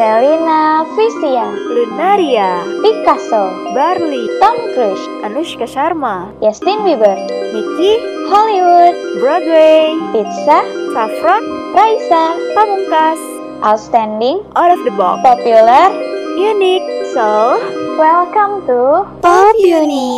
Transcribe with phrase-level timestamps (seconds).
[0.00, 1.44] Selina Visia,
[1.76, 7.20] Lunaria, Picasso, Barley, Tom Cruise, Anushka Sharma, Justin Bieber,
[7.52, 8.00] Nicky,
[8.32, 10.64] Hollywood, Broadway, Pizza,
[10.96, 11.44] Saffron,
[11.76, 13.20] Raisa, Pamungkas,
[13.60, 15.92] Outstanding, Out of the Box, Popular.
[16.40, 17.60] Unique, So,
[18.00, 20.16] Welcome to Pop Uni.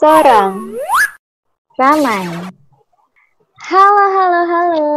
[0.00, 0.80] Sorang
[1.76, 2.24] Ramai.
[3.68, 4.88] Halo, halo, halo.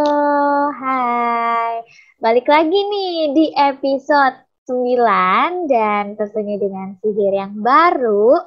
[0.79, 2.04] Hai.
[2.25, 4.33] Balik lagi nih di episode
[4.65, 8.41] 9 dan tentunya dengan sihir yang baru.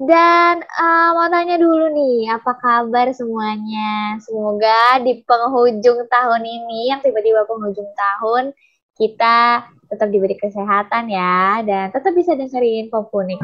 [0.00, 4.16] Dan uh, mau tanya dulu nih, apa kabar semuanya?
[4.24, 8.56] Semoga di penghujung tahun ini, yang tiba-tiba penghujung tahun,
[8.96, 13.36] kita tetap diberi kesehatan ya dan tetap bisa dengerin Popunik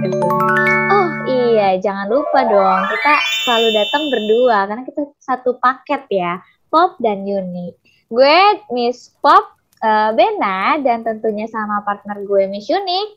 [0.89, 6.41] Oh iya, jangan lupa dong kita selalu datang berdua karena kita satu paket ya,
[6.73, 7.82] Pop dan Uni.
[8.13, 13.17] Gue Miss Pop, uh, Bena dan tentunya sama partner gue Miss Uni.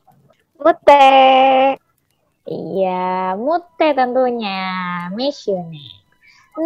[0.56, 1.76] Mute.
[2.48, 4.64] Iya, Mute tentunya,
[5.12, 5.92] Miss Uni.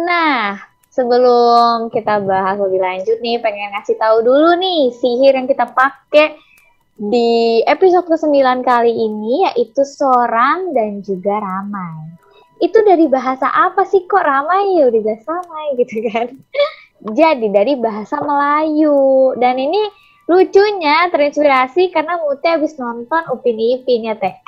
[0.06, 0.62] Nah,
[0.94, 6.38] sebelum kita bahas lebih lanjut nih, pengen ngasih tahu dulu nih sihir yang kita pakai
[6.94, 12.14] di episode ke-9 kali ini yaitu sorang dan juga ramai.
[12.62, 16.30] Itu dari bahasa apa sih kok ramai ya udah ramai gitu kan.
[17.00, 19.32] Jadi dari bahasa Melayu.
[19.40, 19.80] Dan ini
[20.30, 24.38] lucunya terinspirasi karena Mute habis nonton Upin Ipin ya Teh.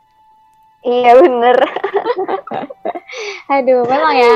[0.86, 1.56] iya bener.
[3.58, 4.34] Aduh memang ya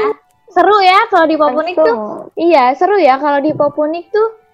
[0.51, 2.29] seru ya kalau di Popunik tuh.
[2.35, 4.45] Iya seru ya kalau di Popunik tuh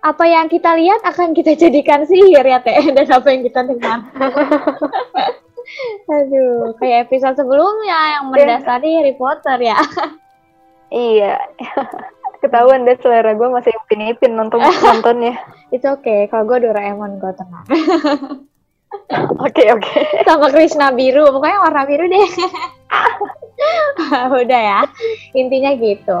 [0.00, 4.00] apa yang kita lihat akan kita jadikan sihir ya teh dan apa yang kita dengar.
[6.08, 9.78] Aduh, kayak episode sebelumnya yang mendasari Harry Potter ya.
[10.90, 11.36] iya.
[12.40, 15.36] Ketahuan deh selera gue masih ipin-ipin nonton nontonnya.
[15.68, 16.20] Itu oke, okay.
[16.32, 17.66] kalau gue Doraemon gue tenang.
[18.90, 19.54] Oke oke.
[19.54, 20.02] Okay, okay.
[20.26, 22.26] Sama Krishna biru, pokoknya warna biru deh.
[24.42, 24.80] udah ya,
[25.30, 26.18] intinya gitu.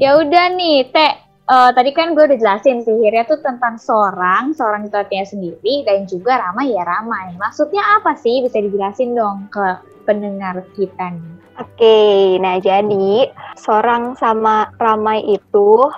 [0.00, 1.12] Ya udah nih, Teh
[1.50, 6.08] uh, tadi kan gue udah jelasin sihirnya tuh tentang seorang, seorang itu artinya sendiri dan
[6.08, 7.36] juga ramai ya ramai.
[7.36, 8.40] Maksudnya apa sih?
[8.40, 11.36] Bisa dijelasin dong ke pendengar kita nih.
[11.60, 15.92] Oke, nah jadi seorang sama ramai itu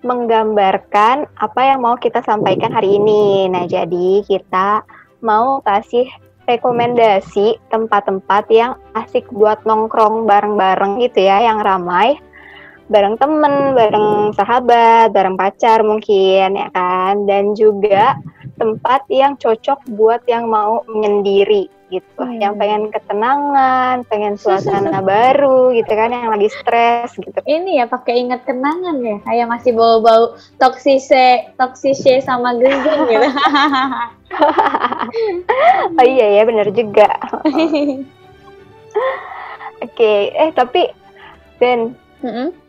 [0.00, 3.44] menggambarkan apa yang mau kita sampaikan hari ini.
[3.52, 4.80] Nah jadi kita
[5.20, 6.08] mau kasih
[6.48, 12.16] rekomendasi tempat-tempat yang asik buat nongkrong bareng-bareng gitu ya, yang ramai.
[12.88, 18.16] Bareng temen, bareng sahabat, bareng pacar mungkin ya kan, dan juga
[18.56, 22.40] tempat yang cocok buat yang mau menyendiri gitu, hmm.
[22.40, 27.36] yang pengen ketenangan, pengen suasana baru gitu kan, yang lagi stres gitu.
[27.44, 33.28] Ini ya pakai ingat kenangan ya, kayak masih bau-bau toksise, toksise sama gengging gitu.
[36.00, 37.12] oh iya ya, bener juga.
[39.82, 40.32] Oke, okay.
[40.32, 40.88] eh tapi
[41.60, 42.62] Ben, mm -hmm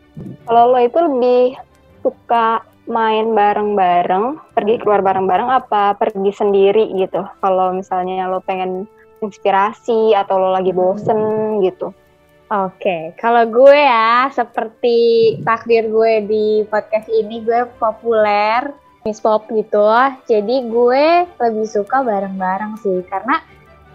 [0.46, 1.58] kalau lo itu lebih
[2.04, 7.24] suka main bareng-bareng, pergi keluar bareng-bareng apa pergi sendiri gitu?
[7.40, 8.84] Kalau misalnya lo pengen
[9.24, 11.90] inspirasi atau lo lagi bosen gitu.
[12.52, 13.02] Oke, okay.
[13.16, 14.96] kalau gue ya seperti
[15.42, 18.68] takdir gue di podcast ini gue populer,
[19.08, 19.88] Miss Pop gitu.
[20.28, 23.40] Jadi gue lebih suka bareng-bareng sih karena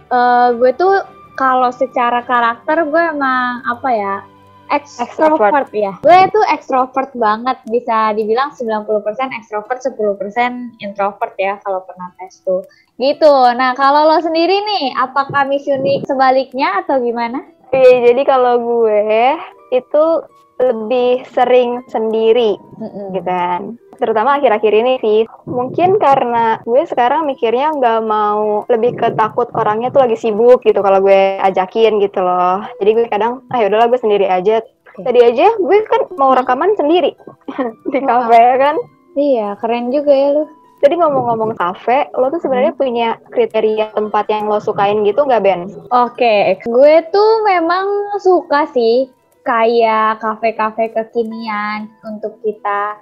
[0.10, 1.06] uh, gue tuh
[1.38, 4.16] kalau secara karakter gue emang apa ya
[4.70, 5.98] extrovert ya.
[6.00, 8.86] Gue tuh extrovert banget, bisa dibilang 90%
[9.36, 12.64] extrovert, 10% introvert ya kalau pernah tes tuh.
[13.02, 13.34] Gitu.
[13.58, 17.42] Nah, kalau lo sendiri nih, apakah Miss Unique sebaliknya atau gimana?
[17.74, 19.38] Iya, jadi kalau gue
[19.70, 20.06] itu
[20.60, 23.06] lebih sering sendiri, mm -mm.
[23.16, 23.62] gitu kan
[24.00, 29.92] terutama akhir-akhir ini sih mungkin karena gue sekarang mikirnya nggak mau lebih ke takut orangnya
[29.92, 34.00] tuh lagi sibuk gitu kalau gue ajakin gitu loh jadi gue kadang ah yaudahlah gue
[34.00, 34.64] sendiri aja
[35.04, 37.14] tadi aja gue kan mau rekaman sendiri
[37.94, 38.76] di kafe kan
[39.20, 40.44] iya keren juga ya lu
[40.80, 42.80] jadi ngomong-ngomong kafe, lo tuh sebenarnya hmm.
[42.80, 45.68] punya kriteria tempat yang lo sukain gitu nggak Ben?
[45.92, 46.64] Oke, okay.
[46.64, 49.12] gue tuh memang suka sih
[49.44, 52.96] kayak kafe-kafe kekinian untuk kita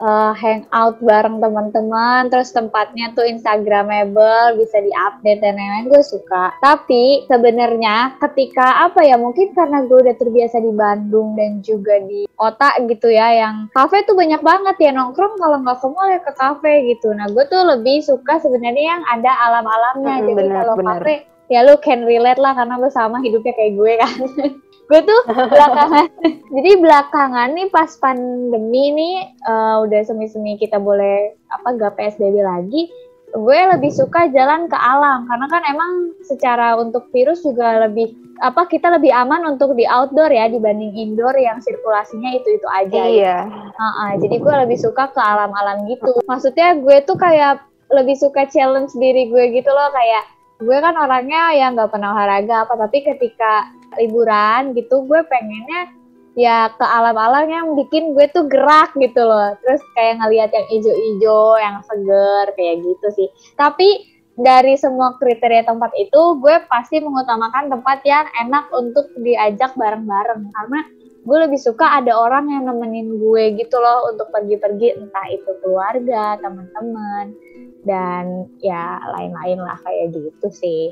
[0.00, 6.56] uh, hangout bareng teman-teman, terus tempatnya tuh instagramable, bisa diupdate dan lain-lain, gue suka.
[6.58, 12.26] Tapi sebenarnya ketika apa ya, mungkin karena gue udah terbiasa di Bandung dan juga di
[12.34, 16.20] kota gitu ya, yang kafe tuh banyak banget ya nongkrong kalau nggak ke mall ya
[16.24, 17.12] ke kafe gitu.
[17.12, 20.14] Nah gue tuh lebih suka sebenarnya yang ada alam-alamnya.
[20.24, 21.14] Hmm, Jadi kalau kafe
[21.50, 24.16] ya lu can relate lah karena lu sama hidupnya kayak gue kan.
[24.90, 25.20] gue tuh
[25.54, 26.06] belakangan
[26.50, 29.14] jadi belakangan nih pas pandemi nih
[29.46, 32.90] uh, udah semi-semi kita boleh apa gak PSBB lagi
[33.30, 38.10] gue lebih suka jalan ke alam karena kan emang secara untuk virus juga lebih
[38.42, 43.02] apa kita lebih aman untuk di outdoor ya dibanding indoor yang sirkulasinya itu itu aja.
[43.04, 43.38] Iya.
[43.46, 46.24] Uh -uh, jadi gue lebih suka ke alam-alam gitu.
[46.24, 47.62] Maksudnya gue tuh kayak
[47.92, 50.24] lebih suka challenge diri gue gitu loh kayak
[50.60, 53.66] gue kan orangnya yang nggak pernah olahraga apa tapi ketika
[53.98, 55.90] liburan gitu gue pengennya
[56.38, 59.56] ya ke alam-alam yang bikin gue tuh gerak gitu loh.
[59.62, 63.28] Terus kayak ngelihat yang ijo-ijo yang seger kayak gitu sih.
[63.58, 64.06] Tapi
[64.40, 70.48] dari semua kriteria tempat itu gue pasti mengutamakan tempat yang enak untuk diajak bareng-bareng.
[70.54, 70.80] Karena
[71.20, 76.40] gue lebih suka ada orang yang nemenin gue gitu loh untuk pergi-pergi entah itu keluarga
[76.40, 77.36] teman-teman
[77.84, 80.88] dan ya lain-lain lah kayak gitu sih.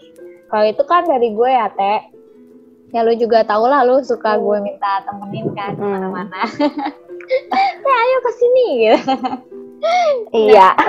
[0.48, 2.17] Kalau itu kan dari gue ya teh
[2.93, 5.81] ya lu juga tau lah lu suka gue minta temenin kan hmm.
[5.81, 6.40] ke mana-mana.
[7.82, 9.14] Teh ayo ke sini gitu.
[10.35, 10.69] Iya.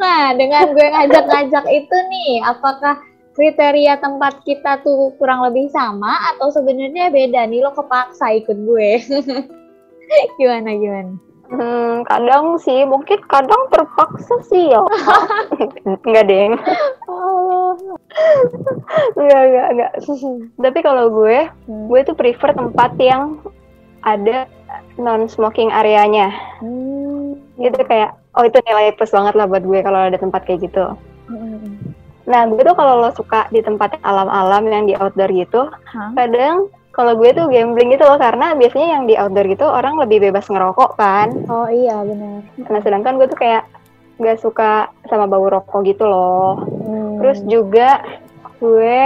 [0.00, 2.96] Nah dengan gue ngajak-ngajak itu nih apakah
[3.36, 7.60] kriteria tempat kita tuh kurang lebih sama atau sebenarnya beda nih?
[7.60, 8.90] Lo kepaksa ikut gue.
[10.40, 11.14] Gimana gimana?
[11.50, 14.80] Hmm, kadang sih, mungkin kadang terpaksa sih ya.
[16.06, 16.54] enggak deh.
[19.18, 19.92] Enggak, enggak, enggak.
[20.58, 21.86] Tapi kalau gue, hmm.
[21.86, 23.38] gue tuh prefer tempat yang
[24.02, 24.50] ada
[24.98, 26.32] non smoking areanya.
[26.58, 27.38] Hmm.
[27.60, 30.94] Gitu kayak, oh itu nilai plus banget lah buat gue kalau ada tempat kayak gitu.
[31.30, 31.94] Hmm.
[32.30, 36.10] Nah, gue tuh kalau lo suka di tempat alam-alam yang di outdoor gitu, huh?
[36.14, 40.30] kadang kalau gue tuh gambling gitu loh karena biasanya yang di outdoor gitu orang lebih
[40.30, 41.28] bebas ngerokok kan.
[41.46, 42.42] Oh iya benar.
[42.66, 43.62] Nah sedangkan gue tuh kayak
[44.20, 46.62] gak suka sama bau rokok gitu loh.
[46.68, 47.18] Hmm.
[47.18, 48.04] Terus juga
[48.60, 49.00] gue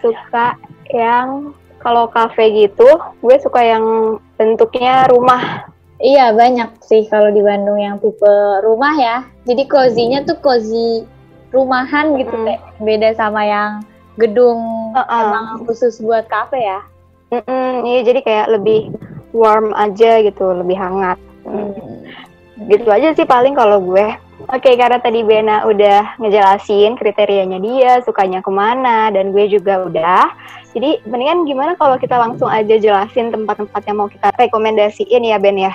[0.00, 0.56] suka
[0.88, 1.52] yang
[1.84, 2.88] kalau kafe gitu,
[3.20, 5.68] gue suka yang bentuknya rumah.
[6.00, 8.34] Iya banyak sih kalau di Bandung yang tipe
[8.64, 9.16] rumah ya.
[9.44, 11.04] Jadi cozy-nya tuh cozy
[11.52, 12.46] rumahan gitu hmm.
[12.48, 12.60] deh.
[12.80, 13.84] Beda sama yang
[14.16, 14.58] gedung
[14.94, 15.20] uh -uh.
[15.28, 16.80] emang khusus buat kafe ya.
[17.34, 18.94] Mm-mm, iya jadi kayak lebih
[19.34, 21.18] warm aja gitu, lebih hangat.
[21.42, 21.74] Mm.
[22.70, 24.06] Gitu aja sih paling kalau gue.
[24.44, 29.88] Oke, okay, karena tadi Bena udah ngejelasin kriterianya dia, sukanya ke mana, dan gue juga
[29.88, 30.28] udah.
[30.76, 35.56] Jadi mendingan gimana kalau kita langsung aja jelasin tempat-tempat yang mau kita rekomendasiin ya Ben
[35.56, 35.72] ya?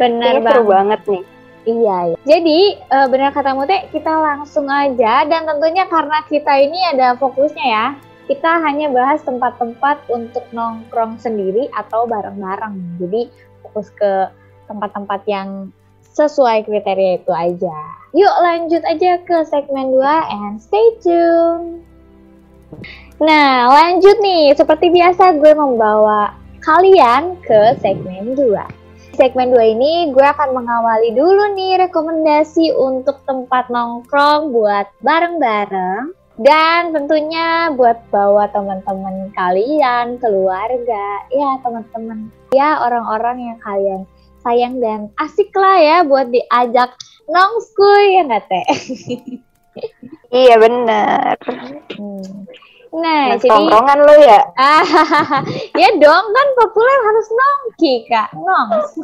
[0.00, 0.48] Benar banget.
[0.48, 1.24] seru banget nih.
[1.66, 2.16] Iya, iya.
[2.22, 2.58] Jadi
[2.94, 7.86] uh, benar kata Mute, kita langsung aja dan tentunya karena kita ini ada fokusnya ya
[8.26, 12.98] kita hanya bahas tempat-tempat untuk nongkrong sendiri atau bareng-bareng.
[12.98, 13.30] Jadi
[13.62, 14.30] fokus ke
[14.66, 15.70] tempat-tempat yang
[16.10, 17.78] sesuai kriteria itu aja.
[18.16, 20.00] Yuk lanjut aja ke segmen 2
[20.32, 21.84] and stay tune.
[23.20, 24.56] Nah, lanjut nih.
[24.56, 26.32] Seperti biasa gue membawa
[26.64, 28.56] kalian ke segmen 2.
[29.20, 36.96] Segmen 2 ini gue akan mengawali dulu nih rekomendasi untuk tempat nongkrong buat bareng-bareng dan
[36.96, 44.04] tentunya buat bawa teman-teman kalian, keluarga, ya teman-teman, ya orang-orang yang kalian
[44.44, 46.94] sayang dan asik lah ya buat diajak
[47.26, 48.66] nongskuy ya nggak teh?
[50.32, 51.36] iya benar.
[51.94, 52.48] Hmm.
[52.96, 54.40] Nah, nah jadi lo ya?
[55.80, 58.90] ya dong kan populer harus nongki kak, nongs.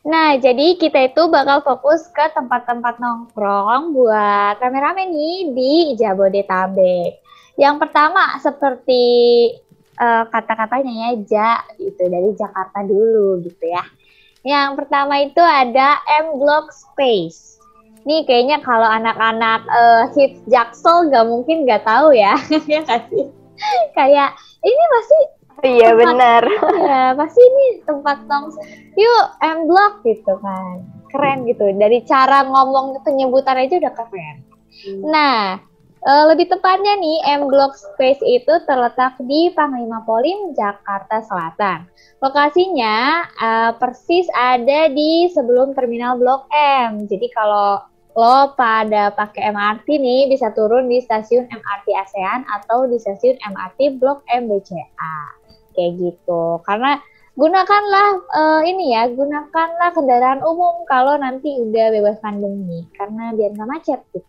[0.00, 7.20] Nah, jadi kita itu bakal fokus ke tempat-tempat nongkrong buat rame-rame nih di Jabodetabek.
[7.60, 9.04] Yang pertama seperti
[10.00, 13.84] uh, kata-katanya ya, Ja, gitu dari Jakarta dulu gitu ya.
[14.40, 17.60] Yang pertama itu ada M Block Space.
[18.08, 22.32] Nih kayaknya kalau anak-anak uh, hits Jaksel gak mungkin gak tahu ya,
[22.72, 23.28] ya kasih.
[23.92, 25.22] Kayak ini masih
[25.60, 26.42] Iya benar.
[26.80, 28.48] Iya pasti ini tempat tong
[28.96, 34.36] yuk M Block gitu kan keren gitu dari cara ngomong penyebutan aja udah keren.
[34.70, 35.00] Hmm.
[35.10, 35.42] Nah
[36.06, 41.88] uh, lebih tepatnya nih M Block Space itu terletak di Panglima Polim Jakarta Selatan.
[42.20, 47.04] Lokasinya uh, persis ada di sebelum terminal Blok M.
[47.08, 47.80] Jadi kalau
[48.10, 54.02] lo pada pakai MRT nih bisa turun di stasiun MRT ASEAN atau di stasiun MRT
[54.02, 55.38] Blok M BCA
[55.78, 56.98] kayak gitu karena
[57.38, 63.70] gunakanlah uh, ini ya gunakanlah kendaraan umum kalau nanti udah bebas pandemi karena biar nggak
[63.70, 64.26] macet gitu.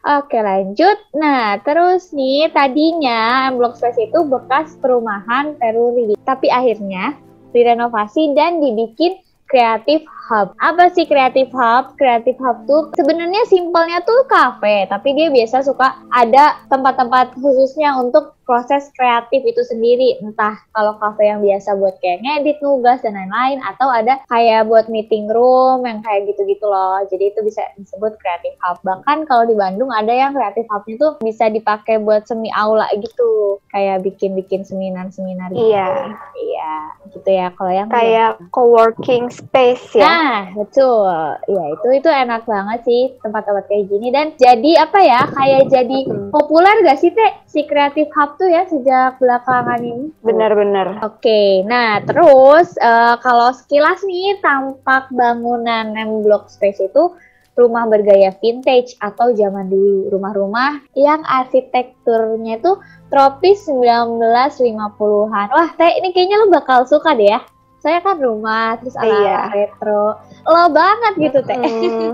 [0.00, 0.96] Oke lanjut.
[1.12, 7.20] Nah terus nih tadinya M Block Space itu bekas perumahan Peruri, tapi akhirnya
[7.52, 10.54] direnovasi dan dibikin Creative Hub.
[10.62, 11.98] Apa sih Creative Hub?
[11.98, 18.39] Creative Hub tuh sebenarnya simpelnya tuh kafe, tapi dia biasa suka ada tempat-tempat khususnya untuk
[18.50, 20.18] proses kreatif itu sendiri.
[20.18, 24.90] Entah kalau kafe yang biasa buat kayak ngedit nugas dan lain-lain atau ada kayak buat
[24.90, 26.98] meeting room yang kayak gitu-gitu loh.
[27.06, 28.82] Jadi itu bisa disebut kreatif hub.
[28.82, 33.62] Bahkan kalau di Bandung ada yang kreatif hubnya tuh bisa dipakai buat semi aula gitu.
[33.70, 35.70] Kayak bikin-bikin seminar-seminar gitu.
[35.70, 36.10] Iya.
[36.34, 36.74] iya
[37.14, 37.54] gitu ya.
[37.54, 40.06] Kalau yang Kayak co-working space ya.
[40.06, 41.06] Nah, betul.
[41.46, 44.10] Ya, itu itu enak banget sih tempat-tempat kayak gini.
[44.10, 45.22] Dan jadi apa ya?
[45.30, 45.98] Kayak jadi
[46.34, 47.32] populer gak sih Teh?
[47.46, 50.08] Si Creative Hub tuh ya sejak belakangan ini?
[50.24, 51.04] Benar-benar.
[51.04, 57.12] Oke, nah terus eh, kalau sekilas nih tampak bangunan M Block Space itu
[57.60, 62.72] rumah bergaya vintage atau zaman dulu rumah-rumah yang arsitekturnya itu
[63.12, 65.46] tropis 1950-an.
[65.52, 67.44] Wah, Teh ini kayaknya lo bakal suka deh ya.
[67.80, 69.40] Saya kan rumah terus ala Iya.
[69.52, 70.16] retro.
[70.48, 71.60] Lo banget gitu, Teh.
[71.60, 72.12] Hmm.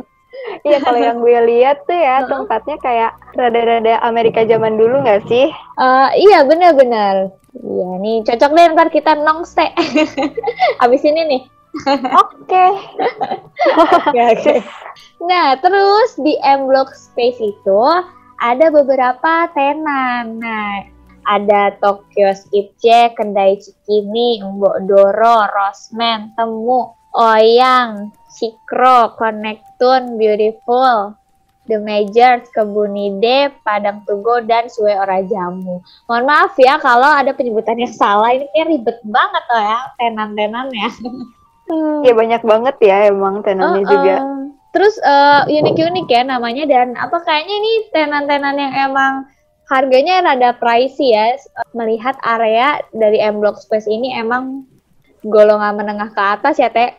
[0.66, 5.50] Iya kalau yang gue lihat tuh ya tempatnya kayak rada-rada Amerika zaman dulu nggak sih?
[5.52, 7.30] Eh, iya bener-bener.
[7.56, 9.70] Iya nih cocok deh ntar kita nongs Teh.
[10.84, 11.42] Abis ini nih.
[12.16, 12.66] Oke.
[13.76, 14.54] Oke, oke.
[15.28, 17.80] Nah, terus di M Block Space itu
[18.40, 20.40] ada beberapa tenan.
[20.40, 20.88] Nah,
[21.26, 31.16] ada Tokyo Skipje, Kedai Cikini, Mbok Doro, Rosman, Temu, Oyang, Cikro, Konektun, Beautiful,
[31.64, 35.80] The Majors, Kebunide, Padang Tugo, dan Sue Ora Jamu.
[36.06, 38.30] Mohon maaf ya kalau ada penyebutan yang salah.
[38.30, 40.90] Ini kayak ribet banget loh ya tenan-tenannya.
[42.06, 44.14] Ya banyak banget ya emang tenannya Oh, juga.
[44.22, 44.38] eh.
[44.70, 49.26] Terus eh, unik-unik ya namanya dan apa kayaknya ini tenan-tenan yang emang
[49.66, 51.34] harganya rada pricey ya.
[51.74, 54.62] Melihat area dari M Block Space ini emang
[55.26, 56.94] golongan menengah ke atas ya teh.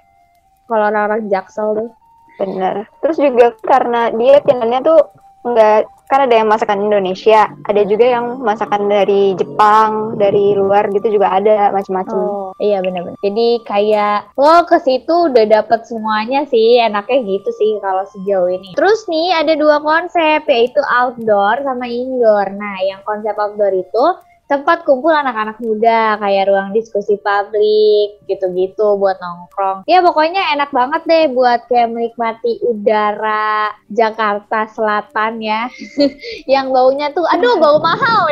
[0.67, 1.89] Kalau orang-orang Jaksel tuh.
[2.37, 2.85] Bener.
[3.01, 4.99] Terus juga karena dia tenannya tuh
[5.47, 11.19] nggak kan ada yang masakan Indonesia, ada juga yang masakan dari Jepang, dari luar gitu
[11.19, 12.15] juga ada macam-macam.
[12.15, 13.19] Oh, iya benar-benar.
[13.19, 18.71] Jadi kayak lo ke situ udah dapet semuanya sih, enaknya gitu sih kalau sejauh ini.
[18.79, 22.55] Terus nih ada dua konsep yaitu outdoor sama indoor.
[22.55, 24.05] Nah, yang konsep outdoor itu
[24.47, 29.83] tempat kumpul anak-anak muda kayak ruang diskusi publik gitu-gitu buat nongkrong.
[29.83, 35.67] Ya pokoknya enak banget deh buat kayak menikmati udara Jakarta Selatan ya.
[36.53, 38.31] yang baunya tuh aduh bau mahal.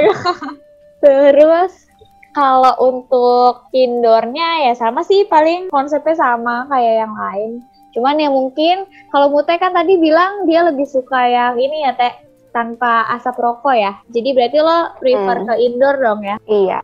[1.04, 1.86] Terus
[2.32, 7.52] kalau untuk indoornya ya sama sih paling konsepnya sama kayak yang lain.
[7.96, 12.12] Cuman ya mungkin kalau Mute kan tadi bilang dia lebih suka yang ini ya teh
[12.56, 14.00] tanpa asap rokok ya.
[14.08, 15.48] Jadi berarti lo prefer Hmm.
[15.52, 16.40] ke indoor dong ya.
[16.48, 16.80] Iya.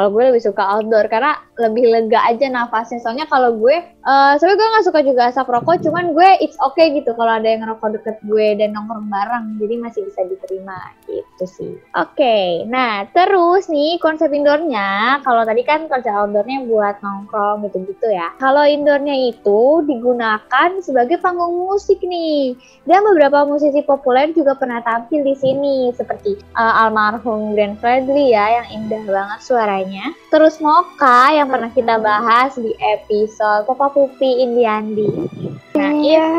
[0.00, 3.04] Kalau gue lebih suka outdoor karena lebih lega aja nafasnya.
[3.04, 6.88] Soalnya kalau gue, eh sebenarnya gue nggak suka juga asap rokok, cuman gue it's okay
[6.96, 11.44] gitu kalau ada yang ngerokok deket gue dan nongkrong bareng, jadi masih bisa diterima gitu
[11.44, 11.76] sih.
[12.00, 18.32] Oke, nah terus nih konsep indoornya, kalau tadi kan konsep outdoornya buat nongkrong gitu-gitu ya.
[18.40, 22.56] Kalau indoornya itu digunakan sebagai panggung musik nih,
[22.88, 28.64] dan beberapa musisi populer juga pernah tampil di sini seperti eh, almarhum Glenn Fredly ya
[28.64, 29.89] yang indah banget suaranya.
[30.30, 35.10] Terus Moka yang pernah kita bahas di episode Papa Pupi Indiandi.
[35.74, 36.30] Nah, iya.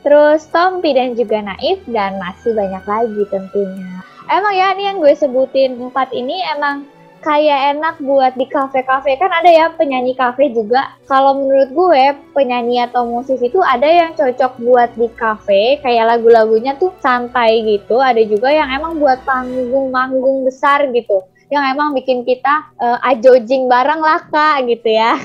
[0.00, 4.00] Terus Tompi dan juga Naif dan masih banyak lagi tentunya.
[4.32, 6.88] Emang ya nih yang gue sebutin empat ini emang
[7.20, 10.96] kayak enak buat di kafe-kafe kan ada ya penyanyi kafe juga.
[11.04, 16.80] Kalau menurut gue penyanyi atau musisi itu ada yang cocok buat di kafe kayak lagu-lagunya
[16.80, 18.00] tuh santai gitu.
[18.00, 21.20] Ada juga yang emang buat panggung-manggung besar gitu.
[21.50, 25.18] Yang emang bikin kita eh, ajojing bareng lah kak gitu ya.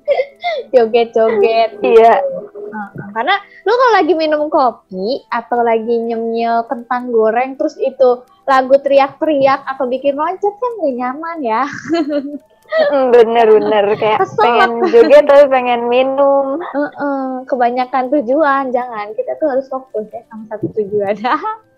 [0.74, 2.14] Joget-joget Iya.
[2.70, 3.34] Heeh, karena
[3.66, 9.86] lu kalau lagi minum kopi atau lagi nyemil kentang goreng terus itu lagu teriak-teriak atau
[9.86, 11.62] bikin loncat kan gak nyaman ya.
[13.10, 14.42] Bener-bener kayak Kesel.
[14.46, 16.62] pengen joget tapi pengen minum.
[16.62, 21.18] Heeh, kebanyakan tujuan jangan kita tuh harus fokus ya sama satu tujuan.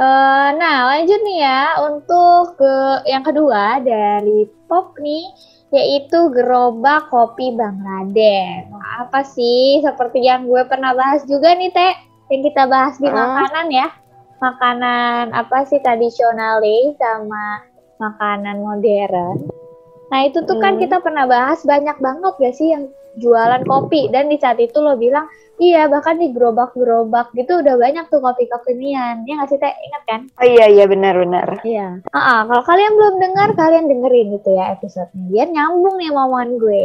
[0.00, 5.28] Eh, nah lanjut nih ya untuk ke yang kedua dari pop nih
[5.70, 8.72] yaitu gerobak kopi Bang Raden.
[8.72, 11.94] Nah, apa sih seperti yang gue pernah bahas juga nih Teh
[12.32, 13.18] yang kita bahas di Hmm.
[13.18, 13.88] makanan ya.
[14.40, 16.64] Makanan apa sih tradisional
[16.96, 17.44] sama
[18.00, 19.36] makanan modern.
[20.10, 20.82] Nah itu tuh kan Hmm.
[20.82, 24.12] kita pernah bahas banyak banget gak sih yang jualan kopi.
[24.12, 25.26] Dan di saat itu lo bilang
[25.60, 29.72] iya bahkan di gerobak-gerobak gitu udah banyak tuh kopi kekinian ya nggak sih teh?
[29.72, 30.20] Ingat kan?
[30.38, 31.62] Oh iya iya benar-benar.
[31.66, 31.98] iya.
[32.14, 35.26] Ah, kalau kalian belum dengar kalian dengerin gitu ya episodenya.
[35.30, 36.84] Biar nyambung nih sama omongan gue.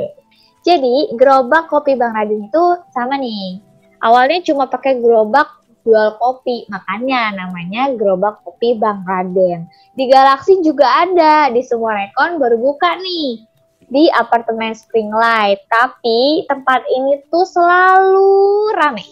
[0.65, 3.61] Jadi gerobak kopi bang Radin itu sama nih.
[4.01, 5.47] Awalnya cuma pakai gerobak
[5.85, 6.65] jual kopi.
[6.67, 9.69] Makanya namanya gerobak kopi Bang Raden.
[9.93, 13.54] Di Galaxy juga ada, di semua rekon baru buka nih
[13.95, 15.63] di apartemen Springlight.
[15.71, 19.07] Tapi tempat ini tuh selalu rame.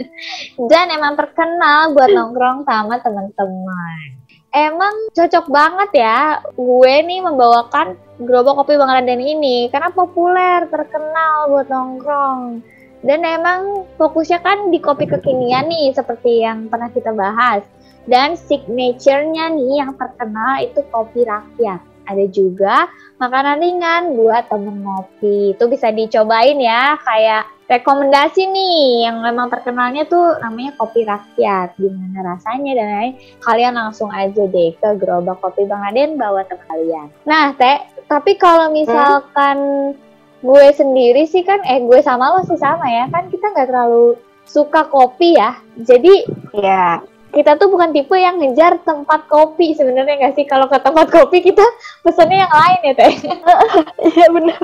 [0.70, 4.20] Dan emang terkenal buat nongkrong sama teman-teman.
[4.52, 11.48] Emang cocok banget ya gue nih membawakan gerobak kopi Bang Raden ini karena populer, terkenal
[11.52, 12.60] buat nongkrong.
[12.98, 17.64] Dan emang fokusnya kan di kopi kekinian nih seperti yang pernah kita bahas.
[18.08, 22.88] Dan signature-nya nih yang terkenal itu kopi rakyat ada juga
[23.20, 25.52] makanan ringan buat temen ngopi.
[25.52, 31.76] Itu bisa dicobain ya, kayak rekomendasi nih yang memang terkenalnya tuh namanya kopi rakyat.
[31.76, 33.12] Gimana rasanya dan lain
[33.44, 37.06] kalian langsung aja deh ke gerobak kopi Bang Raden bawa teman kalian.
[37.28, 39.56] Nah, Teh, tapi kalau misalkan
[39.92, 40.00] hmm?
[40.40, 44.16] gue sendiri sih kan, eh gue sama lo sih sama ya, kan kita nggak terlalu
[44.48, 45.60] suka kopi ya.
[45.76, 46.24] Jadi
[46.56, 47.04] ya
[47.34, 50.44] kita tuh bukan tipe yang ngejar tempat kopi sebenarnya nggak sih?
[50.48, 51.64] Kalau ke tempat kopi kita
[52.02, 53.14] pesannya yang lain ya teh.
[54.08, 54.58] Iya benar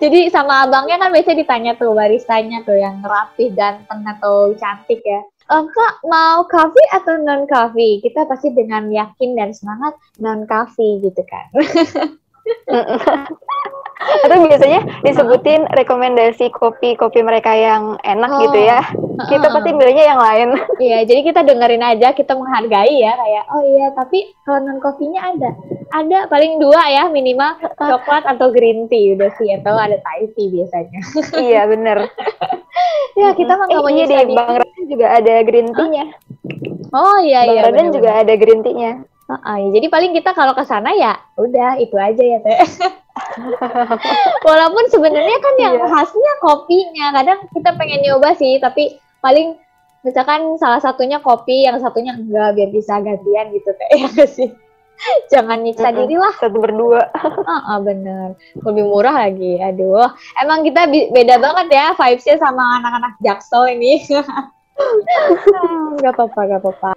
[0.00, 5.20] jadi sama abangnya kan biasanya ditanya tuh baristanya tuh yang rapi ganteng atau cantik ya.
[5.50, 7.98] Kak mau coffee atau non coffee?
[7.98, 11.50] Kita pasti dengan yakin dan semangat non coffee gitu kan.
[14.00, 18.40] atau biasanya disebutin rekomendasi kopi-kopi mereka yang enak oh.
[18.48, 18.80] gitu ya.
[19.28, 20.48] Kita pasti milihnya yang lain.
[20.80, 25.20] Iya, jadi kita dengerin aja, kita menghargai ya kayak oh iya, tapi kalau non kopinya
[25.28, 25.50] ada.
[25.92, 30.48] Ada paling dua ya minimal coklat atau green tea udah sih atau ada Thai tea
[30.48, 31.00] biasanya.
[31.44, 32.08] iya, bener.
[33.20, 36.04] ya, kita mah nggak eh, iya deh, Bang Raden juga ada green tea-nya.
[36.90, 37.60] Oh iya Bang iya.
[37.60, 38.92] Bang Raden juga ada green tea-nya.
[39.30, 42.58] Uh, uh, jadi paling kita kalau ke sana ya udah itu aja ya teh.
[44.48, 45.86] Walaupun sebenarnya kan yang iya.
[45.88, 49.56] khasnya kopinya, kadang kita pengen nyoba sih, tapi paling
[50.02, 54.50] misalkan salah satunya kopi, yang satunya enggak biar bisa gantian gitu kayak ya sih.
[55.32, 56.34] Jangan nyiksa diri lah.
[56.36, 57.08] Satu berdua.
[57.24, 58.36] uh, uh, bener.
[58.60, 59.56] Lebih murah lagi.
[59.56, 60.12] Aduh.
[60.36, 64.04] Emang kita beda banget ya vibesnya sama anak-anak Jaksel ini.
[66.00, 66.90] Gak apa-apa, gak apa-apa.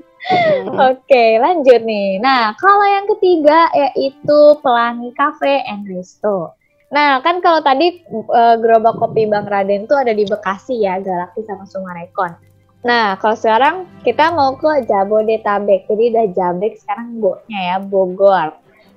[0.92, 2.18] Oke, lanjut nih.
[2.24, 6.56] Nah, kalau yang ketiga yaitu Pelangi Cafe and Resto.
[6.94, 11.42] Nah, kan kalau tadi uh, gerobak kopi Bang Raden tuh ada di Bekasi ya, Galaksi
[11.44, 12.38] sama Sumarekon.
[12.84, 15.90] Nah, kalau sekarang kita mau ke Jabodetabek.
[15.90, 18.54] Jadi udah Jabek sekarang boknya ya, Bogor.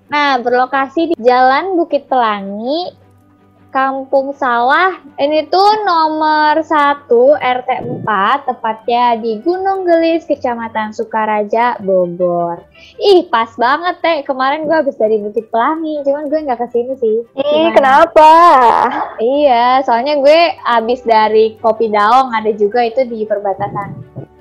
[0.06, 2.94] Nah, berlokasi di Jalan Bukit Pelangi,
[3.76, 7.70] Kampung Sawah ini tuh nomor 1 RT
[8.08, 12.64] 4 tepatnya di Gunung Gelis Kecamatan Sukaraja Bogor.
[12.96, 16.96] Ih pas banget teh kemarin gue habis dari Bukit Pelangi cuman gue nggak ke sini
[16.96, 17.16] sih.
[17.36, 18.32] Ih kenapa?
[19.20, 23.92] Iya soalnya gue habis dari Kopi Daong ada juga itu di perbatasan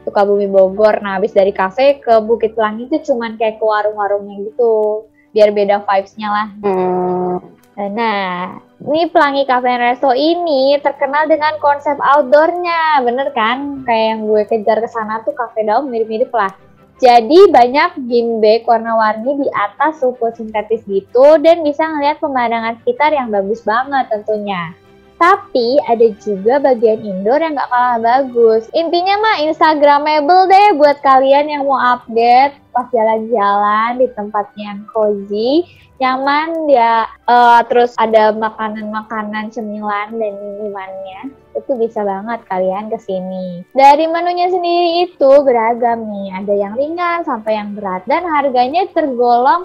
[0.08, 1.04] Sukabumi Bogor.
[1.04, 5.04] Nah habis dari kafe ke Bukit Pelangi itu cuman kayak ke warung-warungnya gitu
[5.36, 6.48] biar beda vibesnya lah.
[6.64, 7.55] Hmm.
[7.76, 8.56] Nah,
[8.88, 13.84] ini Pelangi Cafe and Resto ini terkenal dengan konsep outdoornya, bener kan?
[13.84, 16.56] Kayak yang gue kejar ke sana tuh cafe daun mirip-mirip lah.
[16.96, 18.08] Jadi banyak
[18.40, 24.08] bag warna-warni di atas rumput sintetis gitu dan bisa ngeliat pemandangan sekitar yang bagus banget
[24.08, 24.72] tentunya.
[25.20, 28.72] Tapi ada juga bagian indoor yang gak kalah bagus.
[28.72, 35.64] Intinya mah instagramable deh buat kalian yang mau update pas jalan-jalan di tempat yang cozy
[35.96, 43.64] nyaman ya uh, terus ada makanan-makanan cemilan dan minumannya itu bisa banget kalian ke sini
[43.72, 49.64] dari menunya sendiri itu beragam nih ada yang ringan sampai yang berat dan harganya tergolong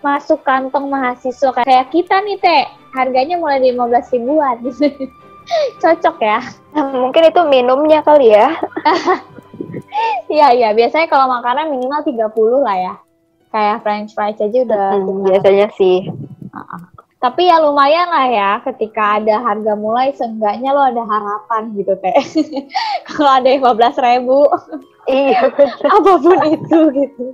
[0.00, 1.52] masuk kantong mahasiswa.
[1.60, 2.64] Kayak kita nih teh
[2.96, 4.56] harganya mulai di 15 ribuan.
[5.82, 6.40] Cocok ya?
[6.72, 8.54] Mungkin itu minumnya kali ya
[10.32, 10.68] iya iya.
[10.72, 12.94] Biasanya kalau makanan minimal 30 lah ya.
[13.50, 16.06] Kayak french fries aja udah hmm, biasanya sih.
[16.50, 16.82] Uh-uh.
[17.20, 22.16] tapi ya lumayan lah ya ketika ada harga mulai seenggaknya lo ada harapan gitu teh.
[23.12, 24.48] Kalau ada yang belas ribu.
[25.04, 25.52] Iya
[26.00, 27.24] apa pun itu gitu.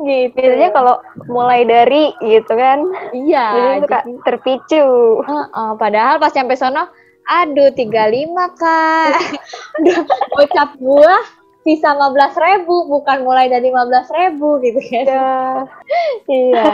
[0.00, 0.34] Gitu.
[0.36, 2.84] Biasanya kalau mulai dari gitu kan.
[3.12, 4.12] Iya jadi jadi...
[4.24, 4.84] terpicu.
[5.24, 6.88] Uh, uh, padahal pas sampai sono
[7.28, 9.12] aduh 35 kak.
[9.80, 9.98] Udah
[10.40, 11.16] ucap gua
[11.60, 15.04] sisa 15 ribu bukan mulai dari 15 ribu gitu kan.
[15.04, 15.32] Ya.
[16.24, 16.64] iya.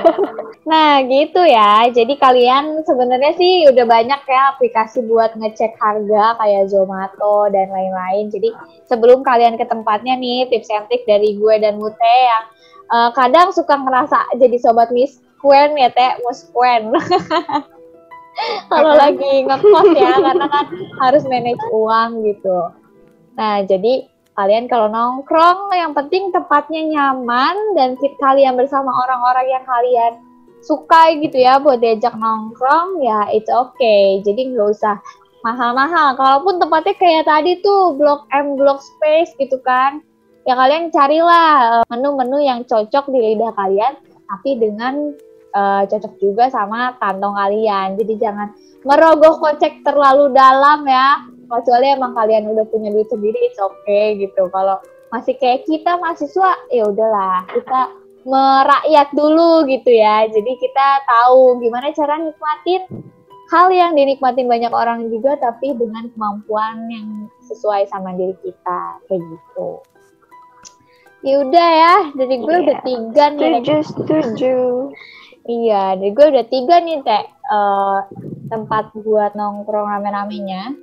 [0.63, 1.91] Nah gitu ya.
[1.91, 8.31] Jadi kalian sebenarnya sih udah banyak ya aplikasi buat ngecek harga kayak Zomato dan lain-lain.
[8.31, 8.55] Jadi
[8.87, 12.45] sebelum kalian ke tempatnya nih tips and trik dari gue dan Mute yang
[12.95, 16.23] uh, kadang suka ngerasa jadi sobat Miss Quen ya teh?
[16.55, 16.95] Quen
[18.73, 20.67] kalau lagi ngekos ya karena kan
[21.01, 22.71] harus manage uang gitu
[23.37, 30.13] Nah, jadi kalian kalau nongkrong yang penting tempatnya nyaman dan kalian bersama orang-orang yang kalian
[30.65, 34.25] suka gitu ya buat diajak nongkrong ya it's okay.
[34.25, 34.97] Jadi nggak usah
[35.45, 36.17] mahal-mahal.
[36.17, 40.01] Kalaupun tempatnya kayak tadi tuh Blok M, Blok Space gitu kan.
[40.49, 45.15] Ya kalian carilah eh, menu-menu yang cocok di lidah kalian tapi dengan
[45.57, 47.97] uh, cocok juga sama kantong kalian.
[47.97, 48.53] Jadi jangan
[48.85, 51.25] merogoh kocek terlalu dalam ya.
[51.47, 54.51] Kecuali emang kalian udah punya duit sendiri, it's okay gitu.
[54.53, 54.83] Kalau
[55.15, 57.81] masih kayak kita mahasiswa, ya udahlah kita
[58.27, 60.27] merakyat dulu gitu ya.
[60.27, 62.83] Jadi kita tahu gimana cara nikmatin
[63.47, 69.23] hal yang dinikmatin banyak orang juga tapi dengan kemampuan yang sesuai sama diri kita kayak
[69.23, 69.71] gitu.
[71.25, 72.63] Ya udah ya, jadi gue yeah.
[72.63, 73.51] udah tiga nih.
[73.63, 74.57] Setuju, setuju.
[75.47, 78.03] Iya, jadi gue udah tiga nih teh uh,
[78.51, 80.75] tempat buat nongkrong rame-ramenya.